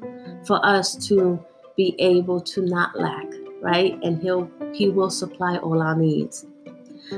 for 0.47 0.65
us 0.65 0.95
to 1.09 1.45
be 1.79 1.95
able 2.01 2.41
to 2.41 2.61
not 2.61 2.99
lack, 2.99 3.25
right? 3.63 3.99
And 4.03 4.21
he'll 4.21 4.51
he 4.75 4.91
will 4.91 5.09
supply 5.09 5.57
all 5.59 5.81
our 5.81 5.97
needs. 5.97 6.45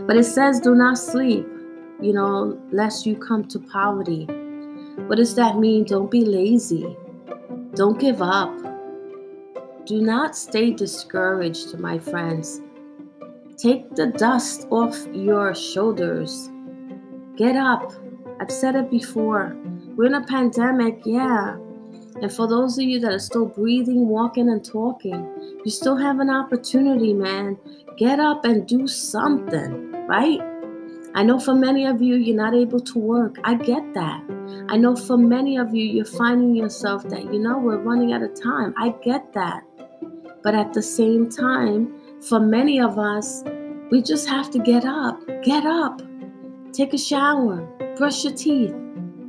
But 0.07 0.17
it 0.17 0.25
says 0.25 0.61
do 0.61 0.75
not 0.75 0.99
sleep, 0.99 1.47
you 2.01 2.13
know, 2.13 2.61
lest 2.71 3.07
you 3.07 3.17
come 3.17 3.49
to 3.49 3.59
poverty. 3.59 4.27
What 5.07 5.17
does 5.17 5.35
that 5.35 5.59
mean? 5.59 5.85
Don't 5.85 6.11
be 6.11 6.25
lazy. 6.25 6.97
Don't 7.75 7.99
give 7.99 8.21
up. 8.21 8.55
Do 9.87 10.03
not 10.03 10.37
stay 10.37 10.71
discouraged, 10.73 11.79
my 11.79 11.99
friends. 11.99 12.61
Take 13.57 13.95
the 13.95 14.09
dust 14.09 14.67
off 14.71 14.97
your 15.13 15.55
shoulders. 15.55 16.51
Get 17.37 17.57
up. 17.57 17.93
I've 18.41 18.51
said 18.51 18.77
it 18.77 18.91
before. 18.91 19.57
We're 19.97 20.07
in 20.07 20.15
a 20.15 20.27
pandemic, 20.27 21.01
yeah. 21.05 21.57
And 22.23 22.33
for 22.33 22.47
those 22.47 22.79
of 22.79 22.85
you 22.85 23.01
that 23.01 23.13
are 23.13 23.19
still 23.19 23.47
breathing, 23.47 24.09
walking, 24.09 24.49
and 24.49 24.65
talking, 24.65 25.27
you 25.65 25.71
still 25.71 25.97
have 25.97 26.21
an 26.21 26.31
opportunity, 26.31 27.15
man. 27.15 27.59
Get 27.97 28.21
up 28.21 28.45
and 28.45 28.67
do 28.67 28.87
something, 28.87 29.93
right? 30.07 30.41
I 31.15 31.25
know 31.25 31.41
for 31.41 31.55
many 31.55 31.87
of 31.87 32.01
you, 32.01 32.17
you're 32.17 32.37
not 32.37 32.55
able 32.55 32.81
to 32.81 32.99
work. 32.99 33.37
I 33.43 33.55
get 33.55 33.95
that. 33.95 34.23
I 34.69 34.77
know 34.77 34.95
for 34.95 35.17
many 35.17 35.57
of 35.57 35.75
you, 35.75 35.85
you're 35.85 36.05
finding 36.05 36.55
yourself 36.55 37.09
that, 37.09 37.25
you 37.33 37.39
know, 37.39 37.59
we're 37.59 37.79
running 37.79 38.13
out 38.13 38.23
of 38.23 38.41
time. 38.41 38.75
I 38.77 38.91
get 39.03 39.33
that. 39.33 39.65
But 40.43 40.55
at 40.55 40.73
the 40.73 40.83
same 40.83 41.29
time, 41.29 41.93
for 42.29 42.39
many 42.39 42.81
of 42.81 42.99
us, 42.99 43.43
we 43.91 44.03
just 44.03 44.29
have 44.29 44.51
to 44.51 44.59
get 44.59 44.85
up. 44.85 45.21
Get 45.43 45.67
up. 45.67 46.01
Take 46.73 46.95
a 46.95 46.99
shower. 46.99 47.63
Brush 47.97 48.25
your 48.25 48.35
teeth. 48.35 48.75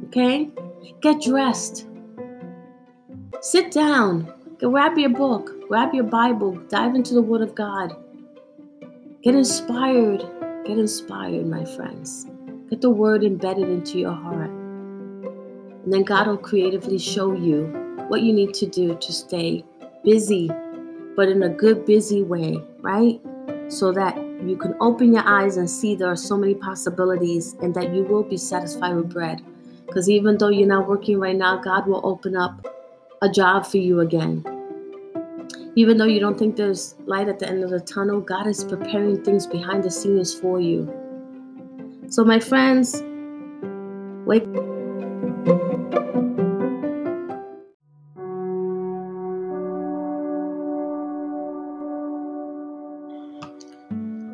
Okay? 0.06 0.52
Get 1.02 1.22
dressed. 1.22 1.88
Sit 3.44 3.72
down. 3.72 4.32
Grab 4.60 5.00
your 5.00 5.10
book. 5.10 5.68
Grab 5.68 5.96
your 5.96 6.04
Bible. 6.04 6.52
Dive 6.70 6.94
into 6.94 7.16
the 7.16 7.24
Word 7.24 7.42
of 7.42 7.56
God. 7.56 7.96
Get 9.24 9.34
inspired. 9.34 10.20
Get 10.64 10.78
inspired, 10.78 11.48
my 11.48 11.66
friends. 11.66 12.28
Get 12.70 12.82
the 12.82 12.92
Word 12.92 13.24
embedded 13.24 13.68
into 13.68 13.98
your 13.98 14.14
heart. 14.14 14.52
And 14.52 15.92
then 15.92 16.04
God 16.04 16.28
will 16.28 16.38
creatively 16.38 17.00
show 17.00 17.34
you 17.34 17.66
what 18.10 18.22
you 18.22 18.32
need 18.32 18.54
to 18.54 18.68
do 18.68 18.96
to 18.96 19.12
stay 19.12 19.66
busy, 20.04 20.52
but 21.16 21.28
in 21.28 21.42
a 21.42 21.50
good, 21.50 21.84
busy 21.88 22.22
way, 22.22 22.62
right? 22.82 23.20
So 23.70 23.92
that 23.92 24.18
you 24.46 24.56
can 24.56 24.76
open 24.80 25.14
your 25.14 25.28
eyes 25.28 25.58
and 25.58 25.68
see 25.68 25.96
there 25.96 26.12
are 26.12 26.16
so 26.16 26.38
many 26.38 26.54
possibilities 26.54 27.56
and 27.60 27.74
that 27.74 27.92
you 27.92 28.04
will 28.04 28.22
be 28.22 28.38
satisfied 28.38 28.96
with 28.96 29.12
bread. 29.12 29.42
Because 29.88 30.12
even 30.12 30.38
though 30.38 30.50
you're 30.50 30.68
not 30.68 30.88
working 30.88 31.20
right 31.20 31.36
now, 31.36 31.58
God 31.58 31.88
will 31.88 32.02
open 32.04 32.36
up 32.36 32.68
a 33.24 33.30
job 33.30 33.68
for 33.68 33.78
you 33.78 34.00
again. 34.00 34.44
Even 35.76 35.98
though 35.98 36.06
you 36.06 36.20
don't 36.20 36.40
think 36.40 36.56
there's 36.56 36.96
light 37.06 37.30
at 37.30 37.38
the 37.38 37.48
end 37.48 37.64
of 37.64 37.70
the 37.70 37.80
tunnel, 37.80 38.20
God 38.20 38.48
is 38.48 38.64
preparing 38.64 39.24
things 39.24 39.46
behind 39.46 39.84
the 39.84 39.92
scenes 39.92 40.34
for 40.34 40.60
you. 40.60 40.92
So, 42.10 42.26
my 42.26 42.40
friends, 42.40 43.04
wake 44.26 44.44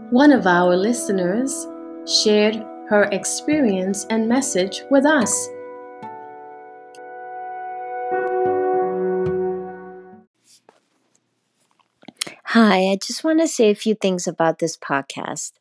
One 0.09 0.31
of 0.31 0.47
our 0.47 0.75
listeners 0.77 1.67
shared 2.23 2.55
her 2.89 3.09
experience 3.11 4.05
and 4.09 4.29
message 4.29 4.81
with 4.89 5.05
us. 5.05 5.49
Hi, 12.47 12.91
I 12.91 12.97
just 13.01 13.23
want 13.23 13.39
to 13.41 13.47
say 13.47 13.69
a 13.69 13.75
few 13.75 13.93
things 13.95 14.27
about 14.27 14.59
this 14.59 14.77
podcast. 14.77 15.51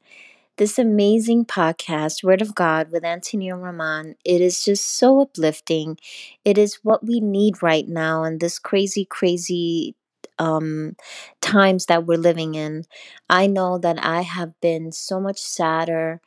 This 0.58 0.78
amazing 0.78 1.46
podcast, 1.46 2.24
Word 2.24 2.42
of 2.42 2.54
God 2.54 2.92
with 2.92 3.04
Antonia 3.04 3.56
Roman, 3.56 4.16
it 4.24 4.40
is 4.40 4.64
just 4.64 4.86
so 4.98 5.20
uplifting. 5.20 5.98
It 6.44 6.58
is 6.58 6.80
what 6.84 7.06
we 7.06 7.20
need 7.20 7.62
right 7.62 7.88
now 7.88 8.24
in 8.24 8.38
this 8.38 8.58
crazy, 8.58 9.04
crazy 9.06 9.96
um, 10.38 10.96
times 11.40 11.86
that 11.86 12.06
we're 12.06 12.18
living 12.18 12.54
in. 12.54 12.84
I 13.30 13.46
know 13.48 13.78
that 13.78 14.04
I 14.04 14.22
have 14.22 14.60
been 14.60 14.92
so 14.92 15.20
much 15.20 15.38
sadder 15.40 16.20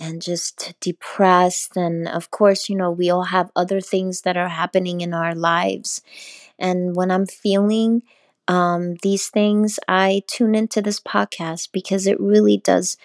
and 0.00 0.22
just 0.22 0.74
depressed. 0.80 1.76
And 1.76 2.08
of 2.08 2.30
course, 2.30 2.68
you 2.68 2.76
know, 2.76 2.90
we 2.90 3.10
all 3.10 3.24
have 3.24 3.50
other 3.56 3.80
things 3.80 4.22
that 4.22 4.36
are 4.36 4.48
happening 4.48 5.00
in 5.02 5.14
our 5.14 5.34
lives. 5.34 6.02
And 6.58 6.96
when 6.96 7.10
I'm 7.10 7.26
feeling 7.26 8.02
um, 8.50 8.96
these 9.04 9.28
things, 9.28 9.78
I 9.86 10.22
tune 10.26 10.56
into 10.56 10.82
this 10.82 10.98
podcast 10.98 11.68
because 11.72 12.08
it 12.08 12.18
really 12.18 12.56
does 12.56 12.96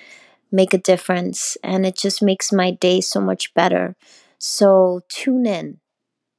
make 0.51 0.73
a 0.73 0.79
difference 0.79 1.55
and 1.63 1.86
it 1.86 1.95
just 1.95 2.23
makes 2.23 2.51
my 2.51 2.71
day 2.71 2.99
so 2.99 3.21
much 3.21 3.53
better. 3.53 3.95
So 4.39 5.01
tune 5.08 5.45
in 5.45 5.81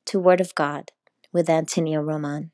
to 0.07 0.19
Word 0.19 0.41
of 0.41 0.57
God 0.57 0.91
with 1.33 1.49
Antonia 1.49 2.01
Roman. 2.01 2.51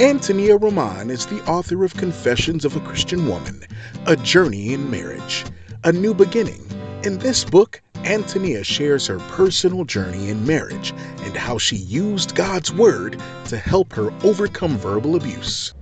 Antonia 0.00 0.56
Roman 0.56 1.10
is 1.10 1.26
the 1.26 1.44
author 1.44 1.84
of 1.84 1.94
Confessions 1.94 2.64
of 2.64 2.74
a 2.74 2.80
Christian 2.80 3.28
Woman, 3.28 3.62
A 4.06 4.16
Journey 4.16 4.72
in 4.72 4.90
Marriage, 4.90 5.44
A 5.84 5.92
New 5.92 6.12
Beginning. 6.12 6.66
In 7.04 7.18
this 7.18 7.44
book, 7.44 7.80
Antonia 8.06 8.62
shares 8.62 9.08
her 9.08 9.18
personal 9.18 9.84
journey 9.84 10.28
in 10.28 10.46
marriage 10.46 10.92
and 11.22 11.36
how 11.36 11.58
she 11.58 11.74
used 11.74 12.36
God's 12.36 12.72
Word 12.72 13.20
to 13.46 13.56
help 13.56 13.92
her 13.94 14.12
overcome 14.22 14.78
verbal 14.78 15.16
abuse. 15.16 15.74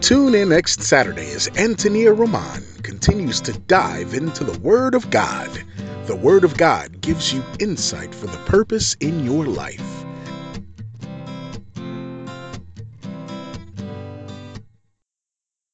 Tune 0.00 0.34
in 0.34 0.48
next 0.48 0.82
Saturday 0.82 1.30
as 1.30 1.48
Antonia 1.56 2.12
Roman 2.12 2.64
continues 2.82 3.40
to 3.42 3.52
dive 3.52 4.12
into 4.12 4.42
the 4.42 4.58
Word 4.58 4.96
of 4.96 5.08
God. 5.10 5.48
The 6.06 6.16
Word 6.16 6.42
of 6.42 6.56
God 6.56 7.00
gives 7.00 7.32
you 7.32 7.44
insight 7.60 8.12
for 8.12 8.26
the 8.26 8.38
purpose 8.38 8.94
in 8.98 9.24
your 9.24 9.46
life. 9.46 10.03